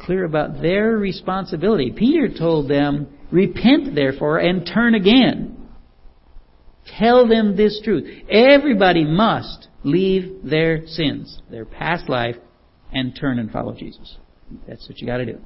clear 0.00 0.24
about 0.24 0.62
their 0.62 0.92
responsibility. 0.92 1.92
Peter 1.96 2.28
told 2.36 2.70
them, 2.70 3.08
Repent 3.30 3.94
therefore 3.94 4.38
and 4.38 4.66
turn 4.66 4.94
again. 4.94 5.57
Tell 6.98 7.28
them 7.28 7.56
this 7.56 7.80
truth. 7.84 8.24
Everybody 8.30 9.04
must 9.04 9.68
leave 9.84 10.48
their 10.48 10.86
sins, 10.86 11.40
their 11.50 11.64
past 11.64 12.08
life, 12.08 12.36
and 12.92 13.16
turn 13.18 13.38
and 13.38 13.50
follow 13.50 13.74
Jesus. 13.74 14.16
That's 14.66 14.88
what 14.88 14.98
you 14.98 15.06
got 15.06 15.18
to 15.18 15.26
do. 15.26 15.40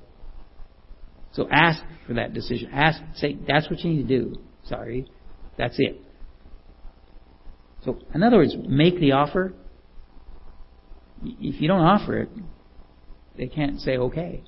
So 1.32 1.48
ask 1.50 1.82
for 2.06 2.14
that 2.14 2.34
decision. 2.34 2.70
Ask, 2.72 3.00
say, 3.14 3.38
that's 3.46 3.68
what 3.70 3.80
you 3.80 3.90
need 3.90 4.08
to 4.08 4.18
do. 4.20 4.36
Sorry. 4.64 5.06
That's 5.58 5.74
it. 5.78 6.00
So, 7.84 7.98
in 8.14 8.22
other 8.22 8.36
words, 8.36 8.54
make 8.68 9.00
the 9.00 9.12
offer. 9.12 9.54
If 11.24 11.60
you 11.60 11.68
don't 11.68 11.80
offer 11.80 12.18
it, 12.18 12.28
they 13.36 13.48
can't 13.48 13.80
say 13.80 13.96
okay. 13.96 14.44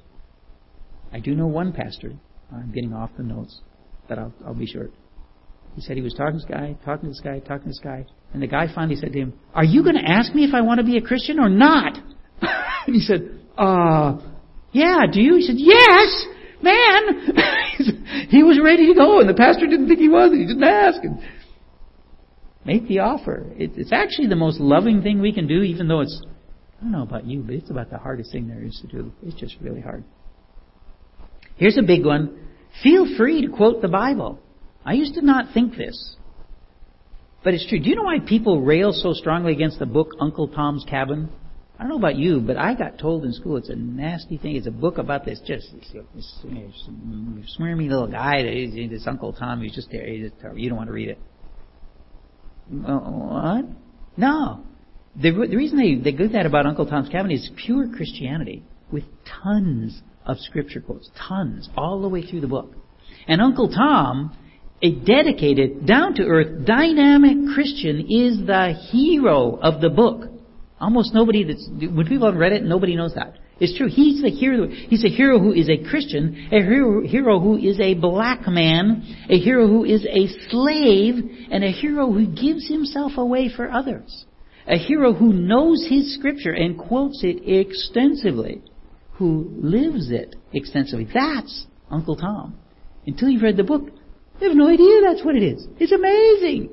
I 1.12 1.20
do 1.20 1.35
know 1.35 1.46
one 1.46 1.72
pastor. 1.72 2.12
I'm 2.52 2.72
getting 2.72 2.92
off 2.92 3.11
the 3.16 3.22
notes, 3.22 3.61
but 4.09 4.18
I'll, 4.18 4.35
I'll 4.46 4.54
be 4.54 4.66
short. 4.66 4.92
He 5.74 5.80
said 5.80 5.96
he 5.96 6.02
was 6.02 6.14
talking 6.14 6.38
to 6.38 6.38
this 6.38 6.46
guy, 6.48 6.76
talking 6.84 7.08
to 7.08 7.08
this 7.08 7.20
guy, 7.20 7.40
talking 7.40 7.64
to 7.64 7.68
this 7.68 7.80
guy, 7.82 8.06
and 8.32 8.42
the 8.42 8.46
guy 8.46 8.66
finally 8.72 8.96
said 8.96 9.12
to 9.12 9.18
him, 9.18 9.34
Are 9.54 9.64
you 9.64 9.82
going 9.82 9.96
to 9.96 10.08
ask 10.08 10.34
me 10.34 10.44
if 10.44 10.54
I 10.54 10.60
want 10.60 10.78
to 10.78 10.87
be 10.87 10.96
a 10.96 11.02
Christian 11.02 11.40
or 11.40 11.48
not? 11.48 11.96
and 12.40 12.94
he 12.94 13.00
said, 13.00 13.40
Uh, 13.58 14.18
yeah, 14.72 15.02
do 15.12 15.20
you? 15.20 15.37
He 15.37 15.42
said, 15.42 15.56
Yes, 15.58 16.26
man. 16.62 18.28
he 18.30 18.42
was 18.42 18.60
ready 18.62 18.88
to 18.88 18.94
go, 18.94 19.20
and 19.20 19.28
the 19.28 19.34
pastor 19.34 19.66
didn't 19.66 19.88
think 19.88 20.00
he 20.00 20.08
was, 20.08 20.30
and 20.30 20.40
he 20.40 20.46
didn't 20.46 20.64
ask. 20.64 21.02
And 21.02 21.20
make 22.64 22.87
the 22.88 23.00
offer. 23.00 23.46
It, 23.56 23.72
it's 23.76 23.92
actually 23.92 24.28
the 24.28 24.37
most 24.37 24.60
loving 24.60 25.02
thing 25.02 25.20
we 25.20 25.32
can 25.32 25.46
do, 25.46 25.62
even 25.62 25.88
though 25.88 26.00
it's, 26.00 26.22
I 26.78 26.82
don't 26.82 26.92
know 26.92 27.02
about 27.02 27.26
you, 27.26 27.42
but 27.42 27.54
it's 27.54 27.70
about 27.70 27.90
the 27.90 27.98
hardest 27.98 28.32
thing 28.32 28.48
there 28.48 28.62
is 28.62 28.78
to 28.82 28.87
do. 28.87 29.12
It's 29.22 29.38
just 29.38 29.56
really 29.60 29.80
hard. 29.80 30.04
Here's 31.56 31.78
a 31.78 31.82
big 31.82 32.04
one. 32.04 32.48
Feel 32.82 33.06
free 33.16 33.46
to 33.46 33.52
quote 33.52 33.80
the 33.82 33.88
Bible. 33.88 34.40
I 34.85 34.92
used 34.94 35.14
to 35.14 35.23
not 35.23 35.55
think 35.55 35.77
this. 35.77 36.16
But 37.42 37.55
it's 37.55 37.66
true. 37.68 37.79
Do 37.79 37.88
you 37.88 37.97
know 37.97 38.05
why 38.05 38.18
people 38.20 38.62
rail 38.62 38.92
so 38.92 39.12
strongly 39.12 39.53
against 39.53 39.79
the 39.79 39.87
book 39.87 40.12
Uncle 40.18 40.49
Tom's 40.49 40.85
Cabin? 40.88 41.29
I 41.79 41.83
don't 41.83 41.90
know 41.90 41.99
about 41.99 42.16
you, 42.16 42.40
but 42.40 42.57
I 42.57 42.75
got 42.75 42.99
told 42.99 43.25
in 43.25 43.33
school 43.33 43.57
it's 43.57 43.68
a 43.68 43.77
nasty 43.77 44.38
thing. 44.38 44.57
It's 44.57 44.66
a 44.66 44.70
book 44.70 44.97
about 44.97 45.25
this 45.25 45.40
just 45.44 45.73
this, 45.75 45.92
this, 46.14 46.40
little 47.88 48.07
guy. 48.07 48.42
That, 48.42 48.88
this 48.90 49.07
Uncle 49.07 49.33
Tom. 49.33 49.61
He's 49.61 49.75
just 49.75 49.90
there. 49.90 50.07
He's 50.07 50.31
just, 50.31 50.57
you 50.57 50.68
don't 50.68 50.79
want 50.79 50.88
to 50.88 50.94
read 50.94 51.09
it. 51.09 51.18
What? 52.70 53.64
No. 54.16 54.64
The, 55.16 55.31
the 55.31 55.57
reason 55.57 55.79
they, 55.79 55.97
they 55.97 56.16
do 56.16 56.29
that 56.29 56.47
about 56.47 56.66
Uncle 56.66 56.87
Tom's 56.87 57.09
Cabin 57.09 57.31
is 57.31 57.51
pure 57.57 57.88
Christianity 57.88 58.62
with 58.90 59.05
tons 59.42 60.01
of 60.25 60.38
scripture 60.38 60.81
quotes. 60.81 61.11
Tons. 61.29 61.68
All 61.77 62.01
the 62.01 62.09
way 62.09 62.23
through 62.23 62.40
the 62.40 62.49
book. 62.49 62.73
And 63.27 63.40
Uncle 63.40 63.68
Tom 63.68 64.37
a 64.85 64.90
dedicated, 64.90 65.87
down 65.87 66.14
to 66.14 66.23
earth, 66.25 66.66
dynamic 66.66 67.55
Christian 67.55 68.01
is 68.01 68.47
the 68.47 68.75
hero 68.92 69.57
of 69.57 69.81
the 69.81 69.88
book. 69.88 70.31
Almost 70.79 71.14
nobody 71.14 71.42
that's, 71.42 71.66
when 71.70 72.07
people 72.07 72.31
have 72.31 72.38
read 72.38 72.53
it, 72.53 72.64
nobody 72.64 72.94
knows 72.94 73.14
that. 73.14 73.38
It's 73.61 73.79
true. 73.79 73.88
He's 73.88 74.20
the 74.20 74.29
hero. 74.29 74.68
He's 74.68 75.05
a 75.05 75.09
hero 75.09 75.38
who 75.38 75.53
is 75.55 75.70
a 75.70 75.83
Christian, 75.88 76.49
a 76.53 76.57
hero, 76.57 77.07
hero 77.07 77.40
who 77.40 77.57
is 77.57 77.81
a 77.81 77.94
black 77.94 78.47
man, 78.47 79.27
a 79.31 79.38
hero 79.38 79.66
who 79.66 79.85
is 79.85 80.05
a 80.05 80.29
slave, 80.51 81.14
and 81.51 81.64
a 81.64 81.70
hero 81.70 82.12
who 82.12 82.27
gives 82.27 82.68
himself 82.68 83.12
away 83.16 83.49
for 83.55 83.70
others. 83.70 84.27
A 84.66 84.77
hero 84.77 85.14
who 85.14 85.33
knows 85.33 85.87
his 85.88 86.14
scripture 86.14 86.53
and 86.53 86.77
quotes 86.77 87.23
it 87.23 87.49
extensively, 87.49 88.61
who 89.12 89.51
lives 89.57 90.11
it 90.11 90.37
extensively. 90.53 91.09
That's 91.14 91.66
Uncle 91.90 92.16
Tom. 92.16 92.59
Until 93.07 93.31
you've 93.31 93.42
read 93.42 93.57
the 93.57 93.64
book, 93.64 93.88
you 94.40 94.49
have 94.49 94.57
no 94.57 94.68
idea 94.68 95.01
that's 95.03 95.25
what 95.25 95.37
it 95.37 95.42
is. 95.42 95.66
It's 95.79 95.92
amazing. 95.92 96.70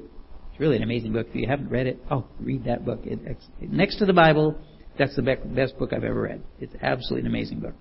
It's 0.52 0.60
really 0.60 0.78
an 0.78 0.84
amazing 0.84 1.14
book. 1.14 1.28
If 1.30 1.36
you 1.36 1.48
haven't 1.48 1.70
read 1.70 1.88
it, 1.88 2.00
oh, 2.10 2.26
read 2.40 2.66
that 2.66 2.86
book. 2.86 3.02
It, 3.04 3.20
next 3.62 3.98
to 3.98 4.06
the 4.06 4.14
Bible, 4.14 4.58
that's 4.98 5.16
the 5.16 5.22
best 5.22 5.78
book 5.78 5.94
I've 5.94 6.04
ever 6.04 6.22
read. 6.22 6.44
It's 6.60 6.74
absolutely 6.82 7.22
an 7.22 7.28
amazing 7.28 7.60
book. 7.60 7.74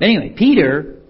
Anyway, 0.00 0.34
Peter 0.36 1.00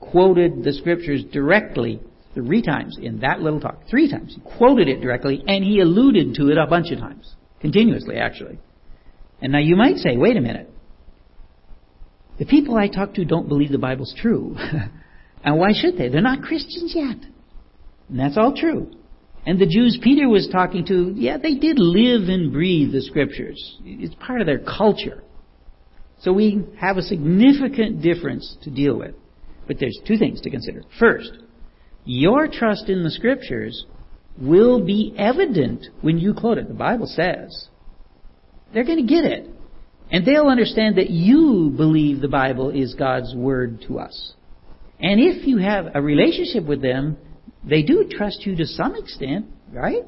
quoted 0.00 0.62
the 0.62 0.72
scriptures 0.72 1.24
directly 1.32 2.00
three 2.34 2.62
times 2.62 2.96
in 3.00 3.20
that 3.20 3.40
little 3.40 3.60
talk. 3.60 3.82
Three 3.90 4.10
times. 4.10 4.34
He 4.34 4.56
quoted 4.56 4.88
it 4.88 5.00
directly 5.00 5.42
and 5.46 5.64
he 5.64 5.80
alluded 5.80 6.34
to 6.34 6.48
it 6.48 6.58
a 6.58 6.66
bunch 6.66 6.90
of 6.90 6.98
times. 6.98 7.34
Continuously, 7.60 8.16
actually. 8.16 8.58
And 9.40 9.52
now 9.52 9.58
you 9.58 9.76
might 9.76 9.96
say, 9.96 10.16
wait 10.16 10.36
a 10.36 10.40
minute. 10.40 10.70
The 12.38 12.46
people 12.46 12.76
I 12.76 12.88
talk 12.88 13.14
to 13.14 13.24
don't 13.24 13.48
believe 13.48 13.72
the 13.72 13.78
Bible's 13.78 14.14
true. 14.16 14.56
And 15.44 15.58
why 15.58 15.72
should 15.72 15.96
they? 15.96 16.08
They're 16.08 16.20
not 16.20 16.42
Christians 16.42 16.92
yet. 16.94 17.18
And 18.08 18.18
that's 18.18 18.36
all 18.36 18.54
true. 18.56 18.90
And 19.46 19.58
the 19.58 19.66
Jews 19.66 19.98
Peter 20.02 20.28
was 20.28 20.48
talking 20.50 20.84
to, 20.86 21.12
yeah, 21.16 21.38
they 21.38 21.54
did 21.54 21.78
live 21.78 22.28
and 22.28 22.52
breathe 22.52 22.92
the 22.92 23.02
scriptures. 23.02 23.78
It's 23.84 24.14
part 24.16 24.40
of 24.40 24.46
their 24.46 24.58
culture. 24.58 25.22
So 26.20 26.32
we 26.32 26.66
have 26.78 26.96
a 26.96 27.02
significant 27.02 28.02
difference 28.02 28.56
to 28.62 28.70
deal 28.70 28.98
with. 28.98 29.14
But 29.66 29.78
there's 29.78 29.98
two 30.06 30.18
things 30.18 30.40
to 30.42 30.50
consider. 30.50 30.82
First, 30.98 31.30
your 32.04 32.48
trust 32.48 32.88
in 32.88 33.04
the 33.04 33.10
scriptures 33.10 33.86
will 34.38 34.84
be 34.84 35.14
evident 35.16 35.86
when 36.00 36.18
you 36.18 36.34
quote 36.34 36.58
it. 36.58 36.68
The 36.68 36.74
Bible 36.74 37.06
says. 37.06 37.68
They're 38.72 38.84
going 38.84 39.06
to 39.06 39.14
get 39.14 39.24
it. 39.24 39.48
And 40.10 40.26
they'll 40.26 40.48
understand 40.48 40.96
that 40.96 41.10
you 41.10 41.72
believe 41.76 42.20
the 42.20 42.28
Bible 42.28 42.70
is 42.70 42.94
God's 42.94 43.34
word 43.34 43.84
to 43.88 43.98
us. 43.98 44.34
And 45.00 45.20
if 45.20 45.46
you 45.46 45.58
have 45.58 45.86
a 45.94 46.02
relationship 46.02 46.64
with 46.64 46.82
them, 46.82 47.16
they 47.64 47.82
do 47.82 48.08
trust 48.10 48.44
you 48.44 48.56
to 48.56 48.66
some 48.66 48.96
extent, 48.96 49.46
right? 49.72 50.02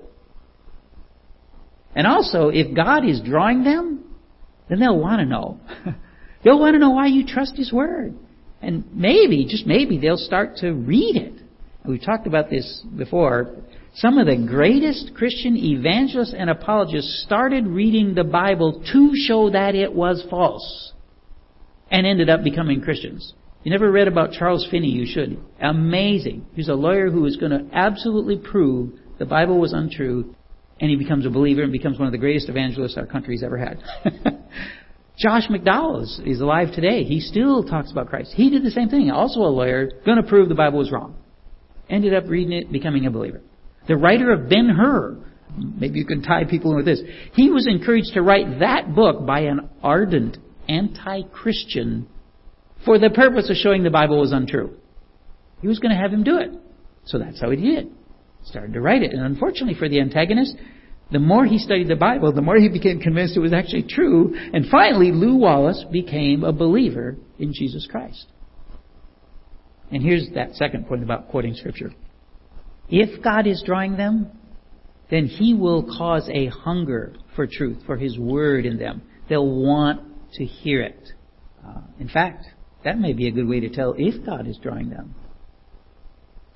And 1.95 2.07
also, 2.07 2.49
if 2.49 2.75
God 2.75 3.05
is 3.05 3.21
drawing 3.21 3.65
them, 3.65 4.05
then 4.69 4.81
they'll 4.81 4.99
want 4.99 5.21
to 5.21 5.27
know. 5.27 5.61
they'll 6.45 6.61
want 6.61 6.75
to 6.75 6.79
know 6.79 6.91
why 6.91 7.07
you 7.07 7.27
trust 7.27 7.57
His 7.57 7.73
Word. 7.73 8.15
And 8.63 8.85
maybe, 8.95 9.47
just 9.49 9.67
maybe, 9.67 9.99
they'll 9.99 10.17
start 10.17 10.57
to 10.57 10.73
read 10.73 11.17
it. 11.17 11.35
We've 11.85 12.05
talked 12.05 12.27
about 12.27 12.51
this 12.51 12.83
before. 12.97 13.57
Some 13.95 14.19
of 14.19 14.27
the 14.27 14.47
greatest 14.47 15.13
Christian 15.15 15.57
evangelists 15.57 16.35
and 16.37 16.51
apologists 16.51 17.25
started 17.25 17.67
reading 17.67 18.15
the 18.15 18.25
Bible 18.25 18.85
to 18.93 19.11
show 19.15 19.51
that 19.51 19.75
it 19.75 19.93
was 19.93 20.25
false 20.31 20.93
and 21.91 22.07
ended 22.07 22.29
up 22.29 22.45
becoming 22.45 22.81
Christians. 22.81 23.35
You 23.63 23.71
never 23.71 23.91
read 23.91 24.09
about 24.09 24.33
Charles 24.33 24.67
Finney, 24.71 24.89
you 24.89 25.07
should. 25.07 25.39
Amazing. 25.61 26.47
He's 26.55 26.69
a 26.69 26.75
lawyer 26.75 27.11
who 27.11 27.27
is 27.27 27.37
going 27.37 27.53
to 27.53 27.75
absolutely 27.77 28.39
prove 28.39 28.93
the 29.19 29.27
Bible 29.27 29.59
was 29.59 29.75
untrue, 29.75 30.35
and 30.81 30.91
he 30.91 30.97
becomes 30.97 31.27
a 31.27 31.31
believer 31.31 31.63
and 31.63 31.71
becomes 31.71 31.99
one 31.99 32.07
of 32.07 32.13
the 32.13 32.19
greatest 32.19 32.49
evangelists 32.49 32.97
our 32.97 33.05
country's 33.05 33.43
ever 33.43 33.59
had. 33.59 33.83
Josh 35.19 35.49
McDowell 35.49 36.27
is, 36.27 36.41
alive 36.41 36.69
today. 36.75 37.05
He 37.05 37.21
still 37.21 37.63
talks 37.63 37.93
about 37.93 38.09
Christ. 38.09 38.33
He 38.35 38.49
did 38.49 38.65
the 38.65 38.71
same 38.71 38.89
thing. 38.89 39.11
Also 39.11 39.41
a 39.41 39.53
lawyer, 39.53 39.91
going 40.07 40.17
to 40.17 40.27
prove 40.27 40.49
the 40.49 40.55
Bible 40.55 40.79
was 40.79 40.91
wrong. 40.91 41.15
Ended 41.91 42.15
up 42.15 42.25
reading 42.27 42.53
it, 42.53 42.73
becoming 42.73 43.05
a 43.05 43.11
believer. 43.11 43.43
The 43.87 43.97
writer 43.97 44.33
of 44.33 44.49
Ben 44.49 44.71
Hur, 44.71 45.19
maybe 45.59 45.99
you 45.99 46.07
can 46.07 46.23
tie 46.23 46.45
people 46.45 46.71
in 46.71 46.79
with 46.79 46.87
this. 46.87 47.03
He 47.35 47.51
was 47.51 47.67
encouraged 47.67 48.15
to 48.15 48.23
write 48.23 48.61
that 48.61 48.95
book 48.95 49.27
by 49.27 49.41
an 49.41 49.69
ardent 49.83 50.39
anti-Christian 50.67 52.09
for 52.85 52.99
the 52.99 53.11
purpose 53.11 53.51
of 53.51 53.57
showing 53.57 53.83
the 53.83 53.91
Bible 53.91 54.21
was 54.21 54.33
untrue. 54.33 54.77
He 55.61 55.69
was 55.69 55.79
going 55.79 55.95
to 55.95 56.01
have 56.01 56.13
him 56.13 56.25
do 56.25 56.39
it. 56.39 56.51
So 57.05 57.19
that's 57.19 57.41
how 57.41 57.51
he 57.51 57.57
did. 57.57 57.91
Started 58.45 58.73
to 58.73 58.81
write 58.81 59.03
it. 59.03 59.13
And 59.13 59.23
unfortunately 59.23 59.75
for 59.75 59.89
the 59.89 60.01
antagonist, 60.01 60.57
the 61.11 61.19
more 61.19 61.45
he 61.45 61.59
studied 61.59 61.89
the 61.89 61.97
Bible, 61.97 62.33
the 62.33 62.41
more 62.41 62.57
he 62.57 62.69
became 62.69 63.01
convinced 63.01 63.37
it 63.37 63.41
was 63.41 63.53
actually 63.53 63.83
true. 63.83 64.35
And 64.53 64.67
finally, 64.71 65.11
Lew 65.13 65.37
Wallace 65.37 65.85
became 65.91 66.45
a 66.45 66.53
believer 66.53 67.17
in 67.39 67.53
Jesus 67.53 67.87
Christ. 67.91 68.27
And 69.91 70.03
here's 70.03 70.29
that 70.35 70.55
second 70.55 70.87
point 70.87 71.03
about 71.03 71.29
quoting 71.29 71.55
Scripture. 71.55 71.93
If 72.89 73.23
God 73.23 73.47
is 73.47 73.63
drawing 73.67 73.97
them, 73.97 74.31
then 75.11 75.27
He 75.27 75.53
will 75.53 75.83
cause 75.83 76.29
a 76.33 76.47
hunger 76.47 77.15
for 77.35 77.47
truth, 77.47 77.79
for 77.87 77.97
His 77.97 78.17
Word 78.17 78.65
in 78.65 78.79
them. 78.79 79.03
They'll 79.29 79.49
want 79.49 80.03
to 80.35 80.45
hear 80.45 80.83
it. 80.83 81.09
Uh, 81.67 81.83
in 81.99 82.09
fact, 82.09 82.47
that 82.85 82.99
may 82.99 83.13
be 83.13 83.29
a 83.29 83.31
good 83.31 83.47
way 83.47 83.61
to 83.61 83.69
tell 83.69 83.95
if 83.97 84.25
God 84.25 84.47
is 84.47 84.59
drawing 84.59 84.91
them. 84.91 85.15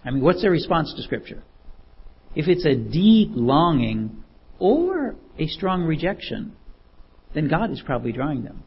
I 0.04 0.10
mean, 0.10 0.22
what's 0.22 0.42
their 0.42 0.50
response 0.50 0.92
to 0.94 1.02
Scripture? 1.02 1.42
If 2.34 2.48
it's 2.48 2.64
a 2.64 2.74
deep 2.74 3.30
longing 3.32 4.24
or 4.58 5.16
a 5.38 5.46
strong 5.48 5.84
rejection, 5.84 6.54
then 7.34 7.48
God 7.48 7.70
is 7.70 7.82
probably 7.84 8.12
drawing 8.12 8.44
them. 8.44 8.62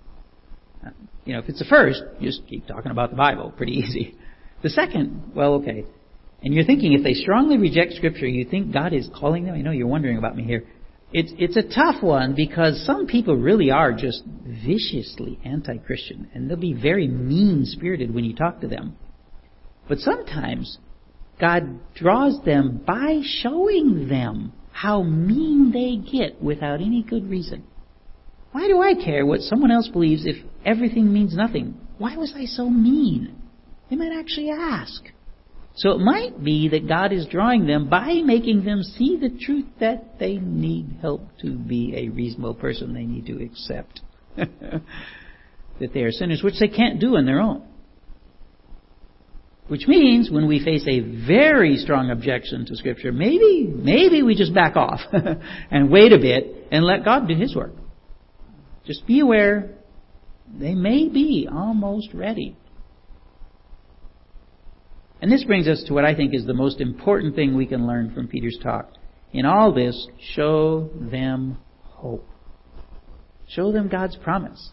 Uh, 0.85 0.89
you 1.25 1.33
know, 1.33 1.39
if 1.39 1.49
it's 1.49 1.59
the 1.59 1.65
first, 1.65 2.01
you 2.19 2.29
just 2.29 2.47
keep 2.47 2.67
talking 2.67 2.91
about 2.91 3.09
the 3.09 3.15
Bible. 3.15 3.51
Pretty 3.55 3.73
easy. 3.83 4.15
The 4.63 4.69
second, 4.69 5.31
well, 5.35 5.55
okay. 5.55 5.85
And 6.41 6.53
you're 6.53 6.65
thinking 6.65 6.93
if 6.93 7.03
they 7.03 7.13
strongly 7.13 7.57
reject 7.57 7.93
Scripture, 7.93 8.27
you 8.27 8.45
think 8.45 8.73
God 8.73 8.93
is 8.93 9.09
calling 9.15 9.45
them? 9.45 9.55
I 9.55 9.61
know 9.61 9.71
you're 9.71 9.87
wondering 9.87 10.17
about 10.17 10.35
me 10.35 10.43
here. 10.43 10.65
It's, 11.13 11.31
it's 11.37 11.57
a 11.57 11.63
tough 11.63 12.03
one 12.03 12.35
because 12.35 12.83
some 12.85 13.07
people 13.07 13.35
really 13.35 13.71
are 13.71 13.93
just 13.93 14.23
viciously 14.65 15.39
anti-Christian 15.43 16.29
and 16.33 16.49
they'll 16.49 16.57
be 16.57 16.73
very 16.73 17.07
mean-spirited 17.07 18.13
when 18.13 18.23
you 18.23 18.35
talk 18.35 18.61
to 18.61 18.67
them. 18.67 18.95
But 19.87 19.99
sometimes 19.99 20.77
God 21.39 21.79
draws 21.95 22.43
them 22.43 22.83
by 22.85 23.21
showing 23.23 24.07
them 24.09 24.53
how 24.71 25.03
mean 25.03 25.71
they 25.71 25.97
get 26.11 26.41
without 26.41 26.81
any 26.81 27.03
good 27.03 27.29
reason. 27.29 27.63
Why 28.51 28.67
do 28.67 28.81
I 28.81 28.93
care 28.95 29.25
what 29.25 29.41
someone 29.41 29.71
else 29.71 29.87
believes 29.87 30.25
if 30.25 30.37
everything 30.65 31.11
means 31.11 31.35
nothing? 31.35 31.77
Why 31.97 32.15
was 32.15 32.33
I 32.35 32.45
so 32.45 32.69
mean? 32.69 33.35
They 33.89 33.95
might 33.95 34.17
actually 34.17 34.49
ask. 34.49 35.03
So 35.75 35.91
it 35.91 35.99
might 35.99 36.43
be 36.43 36.69
that 36.69 36.87
God 36.87 37.13
is 37.13 37.27
drawing 37.27 37.67
them 37.67 37.87
by 37.87 38.21
making 38.25 38.65
them 38.65 38.81
see 38.81 39.17
the 39.17 39.29
truth 39.29 39.67
that 39.79 40.17
they 40.19 40.37
need 40.37 40.97
help 41.01 41.21
to 41.41 41.55
be 41.55 41.93
a 41.95 42.09
reasonable 42.09 42.55
person. 42.55 42.93
They 42.93 43.05
need 43.05 43.27
to 43.27 43.43
accept 43.43 44.01
that 45.79 45.93
they 45.93 46.01
are 46.01 46.11
sinners, 46.11 46.41
which 46.43 46.59
they 46.59 46.67
can't 46.67 46.99
do 46.99 47.17
on 47.17 47.25
their 47.25 47.39
own. 47.39 47.63
Which 49.67 49.85
means 49.85 50.31
when 50.31 50.47
we 50.47 50.63
face 50.63 50.85
a 50.87 51.01
very 51.27 51.75
strong 51.77 52.09
objection 52.09 52.65
to 52.67 52.75
Scripture, 52.75 53.11
maybe, 53.11 53.67
maybe 53.67 54.23
we 54.23 54.35
just 54.35 54.53
back 54.53 54.77
off 54.77 55.01
and 55.71 55.91
wait 55.91 56.13
a 56.13 56.17
bit 56.17 56.67
and 56.71 56.85
let 56.85 57.03
God 57.03 57.27
do 57.27 57.35
His 57.35 57.53
work. 57.53 57.73
Just 58.85 59.05
be 59.05 59.19
aware 59.19 59.77
they 60.57 60.73
may 60.73 61.09
be 61.09 61.49
almost 61.51 62.13
ready. 62.13 62.55
And 65.21 65.31
this 65.31 65.43
brings 65.43 65.67
us 65.67 65.83
to 65.87 65.93
what 65.93 66.05
I 66.05 66.15
think 66.15 66.33
is 66.33 66.45
the 66.45 66.53
most 66.53 66.79
important 66.79 67.35
thing 67.35 67.55
we 67.55 67.65
can 67.65 67.87
learn 67.87 68.13
from 68.13 68.27
Peter's 68.27 68.57
talk. 68.61 68.91
In 69.33 69.45
all 69.45 69.73
this, 69.73 70.07
show 70.33 70.89
them 70.95 71.57
hope. 71.83 72.25
Show 73.47 73.71
them 73.71 73.87
God's 73.87 74.15
promise. 74.17 74.71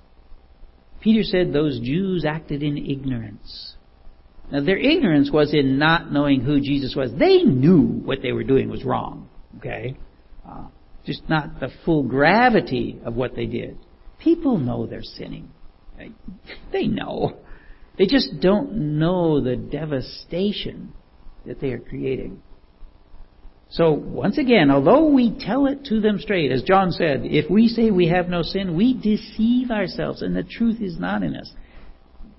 Peter 1.01 1.23
said 1.23 1.53
those 1.53 1.81
Jews 1.81 2.25
acted 2.25 2.63
in 2.63 2.79
ignorance. 2.79 3.75
Now 4.51 4.63
their 4.63 4.79
ignorance 4.79 5.31
was 5.31 5.55
in 5.55 5.79
not 5.79 6.13
knowing 6.13 6.41
who 6.41 6.61
Jesus 6.61 6.95
was. 6.97 7.11
They 7.19 7.43
knew 7.43 7.83
what 7.83 8.23
they 8.23 8.33
were 8.33 8.45
doing 8.45 8.69
was 8.69 8.85
wrong. 8.85 9.29
Okay? 9.59 9.97
Uh, 10.49 10.67
just 11.07 11.29
not 11.29 11.61
the 11.61 11.69
full 11.85 12.03
gravity 12.03 12.99
of 13.05 13.15
what 13.15 13.35
they 13.37 13.47
did. 13.47 13.79
People 14.19 14.59
know 14.59 14.87
they're 14.87 15.03
sinning. 15.03 15.51
They 16.73 16.87
know. 16.87 17.37
They 17.97 18.07
just 18.07 18.41
don't 18.41 18.99
know 18.99 19.41
the 19.41 19.57
devastation 19.57 20.93
that 21.47 21.61
they 21.61 21.71
are 21.73 21.79
creating. 21.79 22.43
So, 23.75 23.91
once 23.91 24.39
again, 24.39 24.71
although 24.71 25.09
we 25.09 25.37
tell 25.37 25.67
it 25.67 25.85
to 25.87 26.01
them 26.01 26.21
straight, 26.21 26.53
as 26.53 26.63
John 26.63 26.93
said, 26.93 27.23
if 27.25 27.51
we 27.51 27.67
say 27.67 27.91
we 27.91 28.07
have 28.07 28.29
no 28.29 28.43
sin, 28.43 28.77
we 28.77 28.95
deceive 28.95 29.73
ourselves 29.73 30.23
and 30.23 30.37
the 30.37 30.45
truth 30.45 30.81
is 30.81 30.97
not 30.97 31.25
in 31.25 31.35
us. 31.35 31.53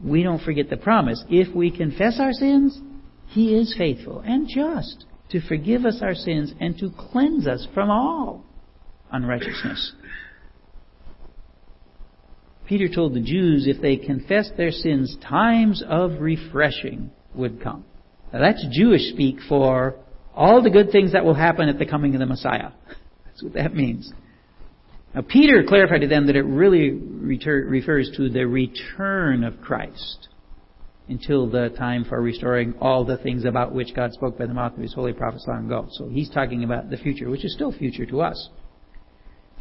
We 0.02 0.24
don't 0.24 0.42
forget 0.42 0.70
the 0.70 0.78
promise. 0.78 1.22
If 1.30 1.54
we 1.54 1.72
confess 1.72 2.22
our 2.22 2.32
sins, 2.32 2.80
He 3.28 3.54
is 3.54 3.76
faithful 3.78 4.22
and 4.22 4.48
just 4.48 5.04
to 5.32 5.42
forgive 5.42 5.86
us 5.86 6.00
our 6.02 6.16
sins 6.16 6.54
and 6.62 6.78
to 6.78 6.90
cleanse 7.12 7.48
us 7.48 7.68
from 7.74 7.90
all 7.90 8.46
unrighteousness. 9.12 9.92
Peter 12.66 12.88
told 12.88 13.14
the 13.14 13.20
Jews 13.20 13.68
if 13.68 13.82
they 13.82 13.98
confessed 13.98 14.54
their 14.56 14.72
sins, 14.72 15.18
times 15.22 15.84
of 15.86 16.22
refreshing 16.22 17.12
would 17.34 17.62
come. 17.62 17.84
Now 18.32 18.40
that's 18.40 18.66
Jewish 18.72 19.10
speak 19.12 19.40
for 19.50 19.96
all 20.36 20.62
the 20.62 20.70
good 20.70 20.92
things 20.92 21.14
that 21.14 21.26
will 21.26 21.34
happen 21.34 21.70
at 21.70 21.80
the 21.80 21.86
coming 21.86 22.14
of 22.14 22.20
the 22.20 22.26
Messiah. 22.26 22.72
That's 23.26 23.44
what 23.44 23.54
that 23.54 23.74
means. 23.74 24.12
Now 25.14 25.22
Peter 25.22 25.64
clarified 25.68 26.02
to 26.02 26.08
them 26.08 26.28
that 26.28 26.36
it 26.36 26.44
really 26.44 26.92
retur- 26.92 27.70
refers 27.70 28.12
to 28.18 28.30
the 28.30 28.46
return 28.46 29.44
of 29.44 29.62
Christ 29.62 30.28
until 31.08 31.50
the 31.50 31.70
time 31.78 32.04
for 32.04 32.22
restoring 32.22 32.74
all 32.82 33.06
the 33.06 33.18
things 33.18 33.46
about 33.46 33.74
which 33.74 33.94
God 33.96 34.12
spoke 34.14 34.38
by 34.38 34.46
the 34.46 34.54
mouth 34.54 34.74
of 34.74 34.80
his 34.80 34.94
holy 34.94 35.14
prophets 35.14 35.46
long 35.48 35.68
ago. 35.68 35.88
So 35.92 36.10
he's 36.10 36.30
talking 36.30 36.64
about 36.64 36.90
the 36.90 36.98
future, 36.98 37.30
which 37.30 37.46
is 37.46 37.54
still 37.54 37.72
future 37.72 38.06
to 38.08 38.22
us. 38.22 38.50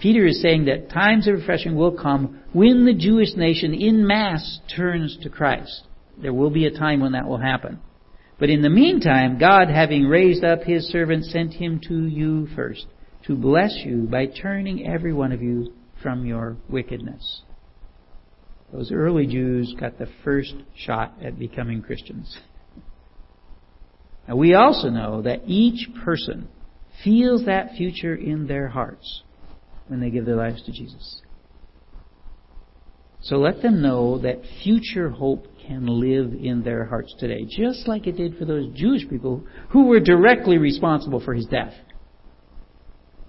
Peter 0.00 0.26
is 0.26 0.42
saying 0.42 0.64
that 0.64 0.90
times 0.90 1.28
of 1.28 1.34
refreshing 1.34 1.76
will 1.76 1.96
come 1.96 2.40
when 2.52 2.84
the 2.84 2.94
Jewish 2.94 3.34
nation 3.36 3.74
in 3.74 4.06
mass 4.06 4.60
turns 4.74 5.16
to 5.22 5.28
Christ. 5.28 5.86
There 6.20 6.32
will 6.34 6.50
be 6.50 6.66
a 6.66 6.76
time 6.76 7.00
when 7.00 7.12
that 7.12 7.26
will 7.26 7.38
happen. 7.38 7.80
But 8.38 8.50
in 8.50 8.62
the 8.62 8.70
meantime, 8.70 9.38
God, 9.38 9.68
having 9.68 10.06
raised 10.06 10.44
up 10.44 10.62
his 10.62 10.88
servant, 10.88 11.24
sent 11.24 11.54
him 11.54 11.80
to 11.88 12.06
you 12.06 12.48
first 12.54 12.86
to 13.26 13.36
bless 13.36 13.82
you 13.84 14.08
by 14.10 14.26
turning 14.26 14.86
every 14.86 15.12
one 15.12 15.32
of 15.32 15.40
you 15.40 15.72
from 16.02 16.26
your 16.26 16.56
wickedness. 16.68 17.42
Those 18.72 18.90
early 18.92 19.26
Jews 19.26 19.74
got 19.78 19.98
the 19.98 20.08
first 20.24 20.54
shot 20.76 21.14
at 21.22 21.38
becoming 21.38 21.80
Christians. 21.80 22.36
Now 24.26 24.36
we 24.36 24.54
also 24.54 24.88
know 24.88 25.22
that 25.22 25.42
each 25.46 25.88
person 26.04 26.48
feels 27.04 27.44
that 27.46 27.76
future 27.76 28.14
in 28.14 28.46
their 28.46 28.68
hearts 28.68 29.22
when 29.86 30.00
they 30.00 30.10
give 30.10 30.26
their 30.26 30.36
lives 30.36 30.62
to 30.64 30.72
Jesus. 30.72 31.20
So 33.20 33.36
let 33.36 33.62
them 33.62 33.80
know 33.80 34.18
that 34.18 34.42
future 34.62 35.08
hope 35.08 35.46
can 35.66 35.86
live 35.86 36.32
in 36.32 36.62
their 36.62 36.84
hearts 36.84 37.14
today, 37.18 37.44
just 37.48 37.88
like 37.88 38.06
it 38.06 38.16
did 38.16 38.36
for 38.36 38.44
those 38.44 38.72
Jewish 38.74 39.08
people 39.08 39.44
who 39.70 39.86
were 39.86 40.00
directly 40.00 40.58
responsible 40.58 41.20
for 41.20 41.34
his 41.34 41.46
death. 41.46 41.72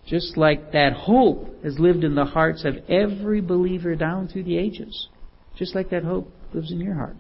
Just 0.08 0.38
like 0.38 0.72
that 0.74 0.94
hope 0.94 1.64
has 1.64 1.80
lived 1.80 2.04
in 2.04 2.16
the 2.16 2.26
hearts 2.26 2.64
of 2.64 2.76
every 2.90 3.42
believer 3.42 3.96
down 3.96 4.28
through 4.28 4.44
the 4.44 4.58
ages. 4.58 5.10
Just 5.58 5.74
like 5.74 5.90
that 5.90 6.04
hope 6.04 6.32
lives 6.54 6.72
in 6.72 6.80
your 6.80 6.94
heart. 6.94 7.18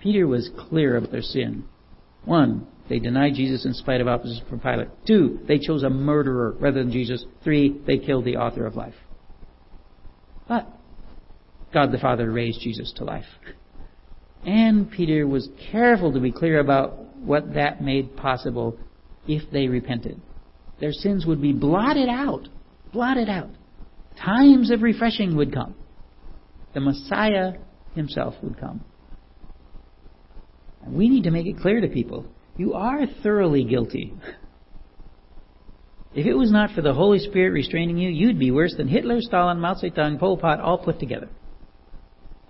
Peter 0.00 0.26
was 0.26 0.50
clear 0.68 0.96
about 0.96 1.10
their 1.10 1.22
sin. 1.22 1.64
One, 2.24 2.68
they 2.88 3.00
denied 3.00 3.34
Jesus 3.34 3.64
in 3.64 3.74
spite 3.74 4.00
of 4.00 4.06
opposition 4.06 4.44
from 4.48 4.60
Pilate. 4.60 4.88
Two, 5.06 5.40
they 5.48 5.58
chose 5.58 5.82
a 5.82 5.90
murderer 5.90 6.54
rather 6.60 6.82
than 6.82 6.92
Jesus. 6.92 7.24
Three, 7.42 7.80
they 7.86 7.98
killed 7.98 8.24
the 8.24 8.36
author 8.36 8.66
of 8.66 8.76
life. 8.76 8.94
But 10.48 10.68
God 11.76 11.92
the 11.92 11.98
Father 11.98 12.32
raised 12.32 12.62
Jesus 12.62 12.90
to 12.96 13.04
life. 13.04 13.26
And 14.46 14.90
Peter 14.90 15.26
was 15.26 15.46
careful 15.70 16.10
to 16.14 16.20
be 16.20 16.32
clear 16.32 16.58
about 16.58 17.14
what 17.16 17.52
that 17.52 17.82
made 17.82 18.16
possible 18.16 18.78
if 19.28 19.42
they 19.50 19.68
repented. 19.68 20.18
Their 20.80 20.92
sins 20.92 21.26
would 21.26 21.42
be 21.42 21.52
blotted 21.52 22.08
out. 22.08 22.48
Blotted 22.94 23.28
out. 23.28 23.50
Times 24.18 24.70
of 24.70 24.80
refreshing 24.80 25.36
would 25.36 25.52
come. 25.52 25.74
The 26.72 26.80
Messiah 26.80 27.58
himself 27.94 28.32
would 28.42 28.58
come. 28.58 28.82
And 30.82 30.96
we 30.96 31.10
need 31.10 31.24
to 31.24 31.30
make 31.30 31.46
it 31.46 31.58
clear 31.58 31.82
to 31.82 31.88
people 31.88 32.24
you 32.56 32.72
are 32.72 33.02
thoroughly 33.22 33.64
guilty. 33.64 34.14
If 36.14 36.24
it 36.24 36.32
was 36.32 36.50
not 36.50 36.70
for 36.70 36.80
the 36.80 36.94
Holy 36.94 37.18
Spirit 37.18 37.50
restraining 37.50 37.98
you, 37.98 38.08
you'd 38.08 38.38
be 38.38 38.50
worse 38.50 38.74
than 38.78 38.88
Hitler, 38.88 39.20
Stalin, 39.20 39.60
Mao 39.60 39.74
Zedong, 39.74 40.18
Pol 40.18 40.38
Pot, 40.38 40.58
all 40.58 40.78
put 40.78 40.98
together. 40.98 41.28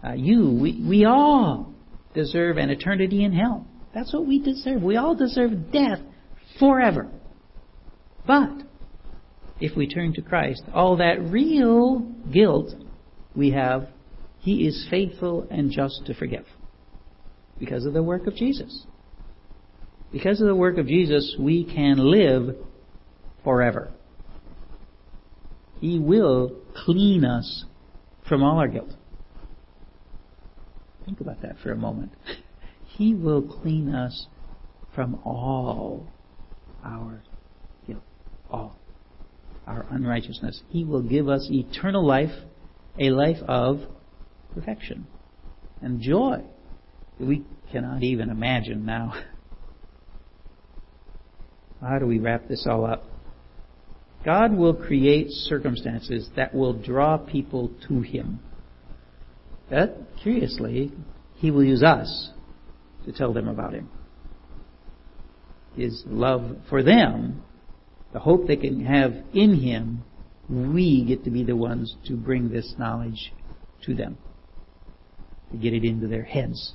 Uh, 0.07 0.13
you, 0.13 0.51
we, 0.51 0.85
we 0.89 1.05
all 1.05 1.73
deserve 2.15 2.59
an 2.59 2.71
eternity 2.71 3.25
in 3.25 3.33
hell. 3.33 3.67
That's 3.95 4.13
what 4.13 4.27
we 4.27 4.41
deserve. 4.41 4.83
We 4.83 4.97
all 4.97 5.17
deserve 5.17 5.73
death 5.73 5.99
forever. 6.61 7.09
But, 8.27 8.63
if 9.61 9.77
we 9.77 9.89
turn 9.89 10.13
to 10.15 10.23
Christ, 10.23 10.63
all 10.73 10.99
that 10.99 11.21
real 11.23 12.01
guilt 12.33 12.75
we 13.35 13.51
have, 13.53 13.89
He 14.39 14.67
is 14.67 14.87
faithful 14.91 15.47
and 15.51 15.71
just 15.71 16.03
to 16.07 16.15
forgive. 16.15 16.45
Because 17.59 17.87
of 17.87 17.95
the 17.95 18.03
work 18.03 18.27
of 18.27 18.35
Jesus. 18.37 18.85
Because 20.13 20.41
of 20.41 20.47
the 20.47 20.55
work 20.55 20.79
of 20.79 20.87
Jesus, 20.87 21.37
we 21.39 21.65
can 21.65 21.97
live 21.99 22.57
forever. 23.43 23.91
He 25.81 25.99
will 25.99 26.55
clean 26.85 27.25
us 27.25 27.65
from 28.29 28.43
all 28.43 28.59
our 28.59 28.69
guilt. 28.69 28.93
Think 31.07 31.21
about 31.21 31.41
that 31.43 31.57
for 31.63 31.73
a 31.73 31.77
moment. 31.77 32.13
He 32.85 33.15
will 33.15 33.41
clean 33.41 33.95
us 33.95 34.27
from 34.95 35.21
all 35.25 36.09
our 36.85 37.23
guilt, 37.87 38.03
all 38.51 38.77
our 39.67 39.87
unrighteousness. 39.91 40.63
He 40.69 40.85
will 40.85 41.03
give 41.03 41.29
us 41.29 41.49
eternal 41.51 42.05
life, 42.05 42.33
a 42.99 43.11
life 43.11 43.39
of 43.47 43.81
perfection 44.53 45.07
and 45.81 46.01
joy 46.01 46.43
that 47.19 47.27
we 47.27 47.45
cannot 47.71 48.03
even 48.03 48.31
imagine 48.31 48.85
now. 48.85 49.15
How 51.81 51.99
do 51.99 52.07
we 52.07 52.19
wrap 52.19 52.49
this 52.49 52.67
all 52.69 52.87
up? 52.87 53.05
God 54.25 54.53
will 54.57 54.75
create 54.75 55.29
circumstances 55.31 56.29
that 56.35 56.53
will 56.55 56.73
draw 56.73 57.17
people 57.17 57.71
to 57.87 58.01
Him. 58.01 58.41
But, 59.69 59.99
curiously, 60.23 60.93
He 61.35 61.51
will 61.51 61.65
use 61.65 61.83
us 61.83 62.31
to 63.05 63.13
tell 63.13 63.33
them 63.33 63.49
about 63.49 63.75
Him. 63.75 63.89
His 65.75 66.05
love 66.07 66.57
for 66.69 66.83
them, 66.83 67.43
the 68.13 68.21
hope 68.21 68.47
they 68.47 68.57
can 68.57 68.85
have 68.85 69.13
in 69.35 69.61
Him, 69.61 70.05
we 70.49 71.05
get 71.05 71.25
to 71.25 71.31
be 71.31 71.43
the 71.43 71.57
ones 71.57 71.97
to 72.07 72.15
bring 72.17 72.51
this 72.51 72.75
knowledge 72.79 73.33
to 73.85 73.95
them, 73.95 74.17
to 75.51 75.57
get 75.57 75.75
it 75.75 75.85
into 75.85 76.07
their 76.07 76.23
heads. 76.23 76.73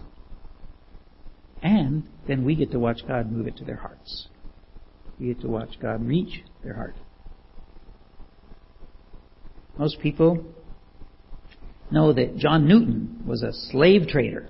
And 1.63 2.03
then 2.27 2.43
we 2.43 2.55
get 2.55 2.71
to 2.71 2.79
watch 2.79 3.01
God 3.07 3.31
move 3.31 3.47
it 3.47 3.57
to 3.57 3.65
their 3.65 3.77
hearts. 3.77 4.27
We 5.19 5.27
get 5.27 5.41
to 5.41 5.47
watch 5.47 5.79
God 5.81 6.05
reach 6.05 6.43
their 6.63 6.73
heart. 6.73 6.95
Most 9.77 9.99
people 9.99 10.43
know 11.91 12.13
that 12.13 12.37
John 12.37 12.67
Newton 12.67 13.23
was 13.25 13.43
a 13.43 13.53
slave 13.71 14.07
trader. 14.07 14.49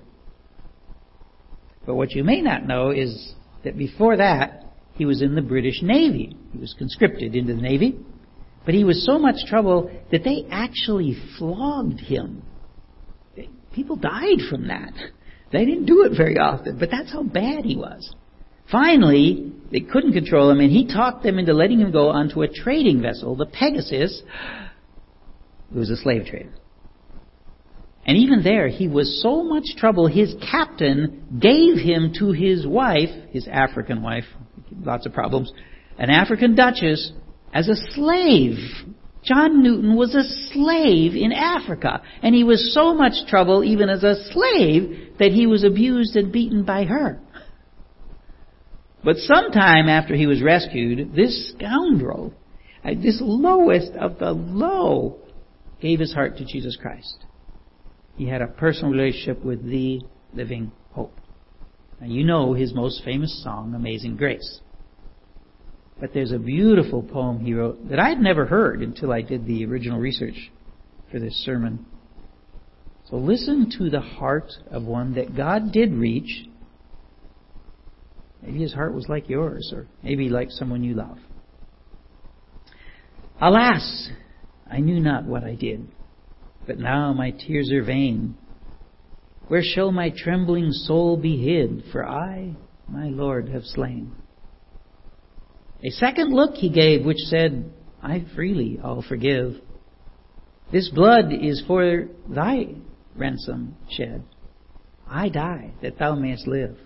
But 1.84 1.96
what 1.96 2.12
you 2.12 2.24
may 2.24 2.40
not 2.40 2.66
know 2.66 2.90
is 2.90 3.34
that 3.64 3.76
before 3.76 4.16
that, 4.16 4.64
he 4.94 5.04
was 5.04 5.22
in 5.22 5.34
the 5.34 5.42
British 5.42 5.82
Navy. 5.82 6.36
He 6.52 6.58
was 6.58 6.74
conscripted 6.78 7.34
into 7.34 7.54
the 7.54 7.62
Navy. 7.62 7.98
But 8.64 8.74
he 8.74 8.84
was 8.84 9.04
so 9.04 9.18
much 9.18 9.36
trouble 9.48 9.90
that 10.10 10.22
they 10.22 10.46
actually 10.50 11.16
flogged 11.38 12.00
him. 12.00 12.42
People 13.72 13.96
died 13.96 14.38
from 14.48 14.68
that. 14.68 14.92
They 15.50 15.64
didn't 15.64 15.86
do 15.86 16.04
it 16.04 16.16
very 16.16 16.38
often, 16.38 16.78
but 16.78 16.90
that's 16.90 17.12
how 17.12 17.22
bad 17.22 17.64
he 17.64 17.76
was. 17.76 18.14
Finally, 18.70 19.52
they 19.70 19.80
couldn't 19.80 20.12
control 20.12 20.50
him, 20.50 20.60
and 20.60 20.70
he 20.70 20.86
talked 20.86 21.22
them 21.22 21.38
into 21.38 21.52
letting 21.52 21.80
him 21.80 21.90
go 21.90 22.08
onto 22.08 22.42
a 22.42 22.48
trading 22.48 23.02
vessel, 23.02 23.34
the 23.34 23.46
Pegasus, 23.46 24.22
who 25.72 25.78
was 25.80 25.90
a 25.90 25.96
slave 25.96 26.26
trader. 26.26 26.52
And 28.04 28.18
even 28.18 28.42
there, 28.42 28.68
he 28.68 28.88
was 28.88 29.22
so 29.22 29.44
much 29.44 29.76
trouble, 29.76 30.08
his 30.08 30.34
captain 30.50 31.38
gave 31.38 31.76
him 31.76 32.12
to 32.18 32.32
his 32.32 32.66
wife, 32.66 33.10
his 33.30 33.46
African 33.46 34.02
wife, 34.02 34.24
lots 34.82 35.06
of 35.06 35.12
problems, 35.12 35.52
an 35.98 36.10
African 36.10 36.56
duchess, 36.56 37.12
as 37.54 37.68
a 37.68 37.76
slave. 37.94 38.56
John 39.22 39.62
Newton 39.62 39.94
was 39.94 40.16
a 40.16 40.24
slave 40.52 41.14
in 41.14 41.30
Africa, 41.30 42.02
and 42.22 42.34
he 42.34 42.42
was 42.42 42.74
so 42.74 42.92
much 42.92 43.12
trouble, 43.28 43.62
even 43.62 43.88
as 43.88 44.02
a 44.02 44.16
slave, 44.32 45.12
that 45.20 45.30
he 45.30 45.46
was 45.46 45.62
abused 45.62 46.16
and 46.16 46.32
beaten 46.32 46.64
by 46.64 46.84
her. 46.84 47.20
But 49.04 49.16
sometime 49.18 49.88
after 49.88 50.16
he 50.16 50.26
was 50.26 50.42
rescued, 50.42 51.14
this 51.14 51.52
scoundrel, 51.52 52.34
this 52.84 53.18
lowest 53.20 53.92
of 53.92 54.18
the 54.18 54.32
low, 54.32 55.18
gave 55.80 56.00
his 56.00 56.12
heart 56.12 56.38
to 56.38 56.44
Jesus 56.44 56.76
Christ. 56.80 57.24
He 58.16 58.26
had 58.26 58.42
a 58.42 58.46
personal 58.46 58.92
relationship 58.92 59.44
with 59.44 59.64
the 59.64 60.00
living 60.34 60.72
hope. 60.90 61.18
And 62.00 62.12
you 62.12 62.24
know 62.24 62.52
his 62.52 62.74
most 62.74 63.02
famous 63.04 63.42
song, 63.42 63.74
Amazing 63.74 64.16
Grace. 64.16 64.60
But 66.00 66.12
there's 66.12 66.32
a 66.32 66.38
beautiful 66.38 67.02
poem 67.02 67.44
he 67.44 67.54
wrote 67.54 67.88
that 67.88 68.00
I 68.00 68.08
had 68.08 68.18
never 68.18 68.46
heard 68.46 68.82
until 68.82 69.12
I 69.12 69.22
did 69.22 69.46
the 69.46 69.64
original 69.64 69.98
research 70.00 70.50
for 71.10 71.20
this 71.20 71.34
sermon. 71.44 71.86
So 73.08 73.16
listen 73.16 73.70
to 73.78 73.88
the 73.88 74.00
heart 74.00 74.50
of 74.70 74.84
one 74.84 75.14
that 75.14 75.36
God 75.36 75.70
did 75.70 75.92
reach. 75.92 76.46
Maybe 78.42 78.60
his 78.60 78.72
heart 78.72 78.94
was 78.94 79.08
like 79.08 79.28
yours, 79.28 79.72
or 79.72 79.86
maybe 80.02 80.28
like 80.28 80.50
someone 80.50 80.82
you 80.82 80.94
love. 80.94 81.18
Alas, 83.40 84.08
I 84.70 84.78
knew 84.78 84.98
not 84.98 85.24
what 85.24 85.44
I 85.44 85.54
did, 85.54 85.86
but 86.66 86.78
now 86.78 87.12
my 87.12 87.30
tears 87.30 87.70
are 87.72 87.84
vain. 87.84 88.36
Where 89.48 89.62
shall 89.62 89.92
my 89.92 90.10
trembling 90.16 90.70
soul 90.70 91.16
be 91.16 91.36
hid? 91.36 91.84
For 91.92 92.06
I, 92.06 92.54
my 92.88 93.08
Lord, 93.08 93.48
have 93.48 93.64
slain. 93.64 94.12
A 95.82 95.90
second 95.90 96.32
look 96.32 96.54
he 96.54 96.70
gave, 96.70 97.04
which 97.04 97.18
said, 97.18 97.72
I 98.02 98.24
freely 98.34 98.78
all 98.82 99.02
forgive. 99.06 99.56
This 100.72 100.88
blood 100.88 101.32
is 101.32 101.62
for 101.66 102.08
thy 102.28 102.74
ransom 103.16 103.76
shed. 103.90 104.24
I 105.08 105.28
die 105.28 105.72
that 105.82 105.98
thou 105.98 106.14
mayest 106.14 106.46
live. 106.46 106.76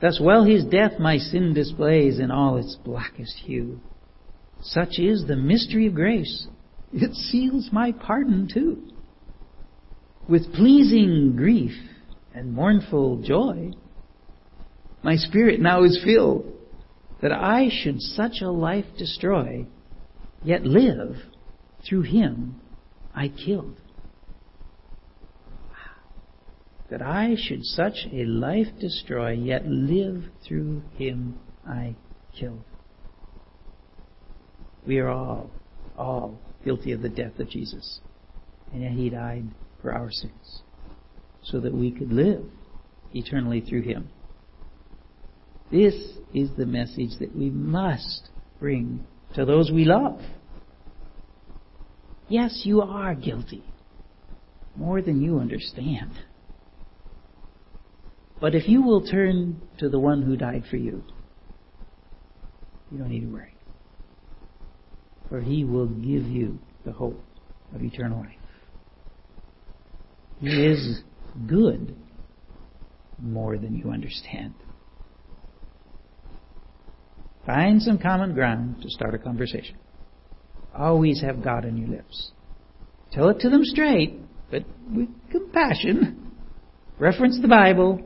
Thus 0.00 0.20
well 0.20 0.44
his 0.44 0.64
death 0.64 0.98
my 1.00 1.16
sin 1.16 1.54
displays 1.54 2.18
in 2.18 2.30
all 2.30 2.58
its 2.58 2.76
blackest 2.84 3.34
hue. 3.44 3.80
Such 4.60 4.98
is 4.98 5.24
the 5.26 5.36
mystery 5.36 5.86
of 5.86 5.94
grace. 5.94 6.46
It 6.92 7.14
seals 7.14 7.70
my 7.72 7.92
pardon 7.92 8.48
too. 8.52 8.82
With 10.28 10.52
pleasing 10.54 11.34
grief 11.36 11.72
and 12.34 12.52
mournful 12.52 13.22
joy, 13.22 13.72
my 15.02 15.16
spirit 15.16 15.60
now 15.60 15.84
is 15.84 16.00
filled 16.04 16.52
that 17.22 17.32
I 17.32 17.68
should 17.70 18.00
such 18.00 18.40
a 18.42 18.50
life 18.50 18.86
destroy, 18.98 19.66
yet 20.42 20.64
live 20.64 21.16
through 21.88 22.02
him 22.02 22.60
I 23.14 23.28
killed. 23.28 23.76
That 26.90 27.02
I 27.02 27.36
should 27.36 27.64
such 27.64 28.06
a 28.12 28.24
life 28.24 28.68
destroy, 28.80 29.30
yet 29.32 29.66
live 29.66 30.24
through 30.46 30.82
him 30.96 31.38
I 31.66 31.96
killed. 32.38 32.62
We 34.86 34.98
are 34.98 35.08
all, 35.08 35.50
all 35.98 36.38
guilty 36.66 36.90
of 36.90 37.00
the 37.00 37.08
death 37.08 37.38
of 37.38 37.48
Jesus. 37.48 38.00
And 38.72 38.82
yet 38.82 38.92
he 38.92 39.08
died 39.08 39.44
for 39.80 39.92
our 39.92 40.10
sins 40.10 40.62
so 41.44 41.60
that 41.60 41.72
we 41.72 41.92
could 41.92 42.12
live 42.12 42.44
eternally 43.14 43.60
through 43.60 43.82
him. 43.82 44.10
This 45.70 45.94
is 46.34 46.50
the 46.58 46.66
message 46.66 47.18
that 47.20 47.34
we 47.34 47.50
must 47.50 48.28
bring 48.58 49.06
to 49.36 49.44
those 49.44 49.70
we 49.72 49.84
love. 49.84 50.20
Yes, 52.28 52.62
you 52.64 52.82
are 52.82 53.14
guilty. 53.14 53.64
More 54.74 55.00
than 55.00 55.22
you 55.22 55.38
understand. 55.38 56.10
But 58.40 58.56
if 58.56 58.68
you 58.68 58.82
will 58.82 59.06
turn 59.06 59.62
to 59.78 59.88
the 59.88 60.00
one 60.00 60.22
who 60.22 60.36
died 60.36 60.64
for 60.68 60.76
you, 60.76 61.04
you 62.90 62.98
don't 62.98 63.08
need 63.08 63.20
to 63.20 63.32
worry 63.32 63.55
for 65.28 65.40
he 65.40 65.64
will 65.64 65.86
give 65.86 66.24
you 66.24 66.58
the 66.84 66.92
hope 66.92 67.20
of 67.74 67.82
eternal 67.82 68.20
life. 68.20 68.32
He 70.40 70.48
is 70.48 71.02
good 71.46 71.96
more 73.18 73.58
than 73.58 73.74
you 73.76 73.90
understand. 73.90 74.54
Find 77.44 77.80
some 77.80 77.98
common 77.98 78.34
ground 78.34 78.82
to 78.82 78.90
start 78.90 79.14
a 79.14 79.18
conversation. 79.18 79.76
Always 80.76 81.22
have 81.22 81.42
God 81.42 81.64
on 81.64 81.76
your 81.76 81.88
lips. 81.88 82.32
Tell 83.12 83.28
it 83.28 83.40
to 83.40 83.48
them 83.48 83.64
straight, 83.64 84.18
but 84.50 84.64
with 84.92 85.08
compassion. 85.30 86.32
Reference 86.98 87.38
the 87.40 87.48
Bible. 87.48 88.00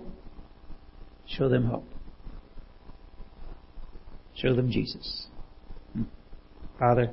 Show 1.26 1.48
them 1.48 1.64
hope. 1.64 1.88
Show 4.36 4.54
them 4.54 4.70
Jesus. 4.70 5.26
Father, 6.80 7.10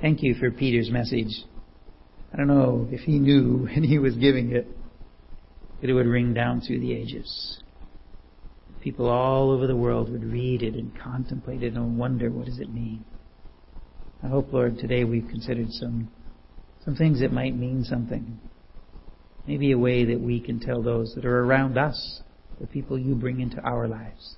thank 0.00 0.22
you 0.22 0.36
for 0.36 0.52
Peter's 0.52 0.88
message. 0.88 1.44
I 2.32 2.36
don't 2.36 2.46
know 2.46 2.86
if 2.92 3.00
he 3.00 3.18
knew 3.18 3.66
when 3.74 3.82
he 3.82 3.98
was 3.98 4.14
giving 4.14 4.52
it 4.52 4.68
that 5.80 5.90
it 5.90 5.94
would 5.94 6.06
ring 6.06 6.32
down 6.32 6.60
through 6.60 6.78
the 6.78 6.94
ages. 6.94 7.60
People 8.84 9.08
all 9.08 9.50
over 9.50 9.66
the 9.66 9.74
world 9.74 10.12
would 10.12 10.22
read 10.22 10.62
it 10.62 10.74
and 10.74 10.96
contemplate 10.96 11.64
it 11.64 11.74
and 11.74 11.98
wonder 11.98 12.30
what 12.30 12.46
does 12.46 12.60
it 12.60 12.72
mean. 12.72 13.04
I 14.22 14.28
hope, 14.28 14.52
Lord, 14.52 14.78
today 14.78 15.02
we've 15.02 15.28
considered 15.28 15.72
some 15.72 16.08
some 16.84 16.94
things 16.94 17.18
that 17.18 17.32
might 17.32 17.56
mean 17.56 17.82
something. 17.82 18.38
Maybe 19.44 19.72
a 19.72 19.78
way 19.78 20.04
that 20.04 20.20
we 20.20 20.38
can 20.38 20.60
tell 20.60 20.84
those 20.84 21.14
that 21.16 21.24
are 21.24 21.44
around 21.44 21.76
us, 21.76 22.22
the 22.60 22.68
people 22.68 22.96
you 22.96 23.16
bring 23.16 23.40
into 23.40 23.60
our 23.60 23.88
lives. 23.88 24.36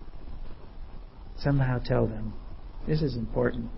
Somehow 1.36 1.78
tell 1.84 2.06
them 2.06 2.32
this 2.91 3.03
is 3.03 3.14
important. 3.14 3.70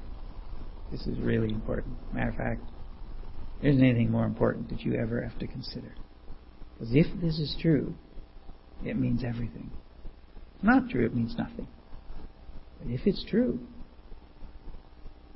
This 0.91 1.07
is 1.07 1.19
really 1.19 1.51
important. 1.51 1.97
Matter 2.15 2.31
of 2.31 2.37
fact, 2.37 2.63
there 3.61 3.71
isn't 3.71 3.85
anything 3.85 4.11
more 4.11 4.25
important 4.25 4.71
that 4.71 4.81
you 4.81 4.95
ever 4.95 5.21
have 5.21 5.39
to 5.41 5.47
consider. 5.47 5.95
Because 6.73 6.95
if 6.95 7.07
this 7.21 7.39
is 7.39 7.55
true, 7.61 7.95
it 8.83 8.97
means 8.97 9.23
everything. 9.23 9.71
If 10.57 10.65
not 10.65 10.89
true, 10.89 11.05
it 11.05 11.15
means 11.15 11.35
nothing. 11.37 11.69
But 12.79 12.91
if 12.91 13.03
it's 13.05 13.23
true, 13.29 13.61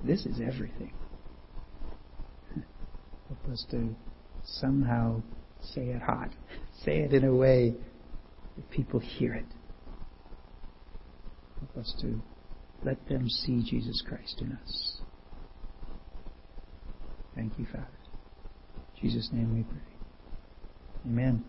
this 0.03 0.24
is 0.24 0.41
everything. 0.41 0.95
Help 3.29 3.53
us 3.53 3.66
to 3.72 3.95
somehow 4.43 5.20
say 5.61 5.89
it 5.89 6.01
hot. 6.01 6.31
Say 6.83 7.01
it 7.01 7.12
in 7.12 7.24
a 7.24 7.35
way 7.35 7.74
that 8.57 8.70
people 8.70 9.01
hear 9.01 9.35
it. 9.35 9.47
Help 11.61 11.85
us 11.85 11.95
to 12.01 12.22
let 12.83 13.09
them 13.09 13.29
see 13.29 13.62
Jesus 13.68 14.03
Christ 14.07 14.41
in 14.41 14.53
us. 14.53 15.01
Thank 17.35 17.59
you, 17.59 17.66
Father. 17.66 17.87
In 18.95 19.09
Jesus' 19.11 19.31
name 19.33 19.55
we 19.55 19.62
pray. 19.62 19.81
Amen. 21.07 21.45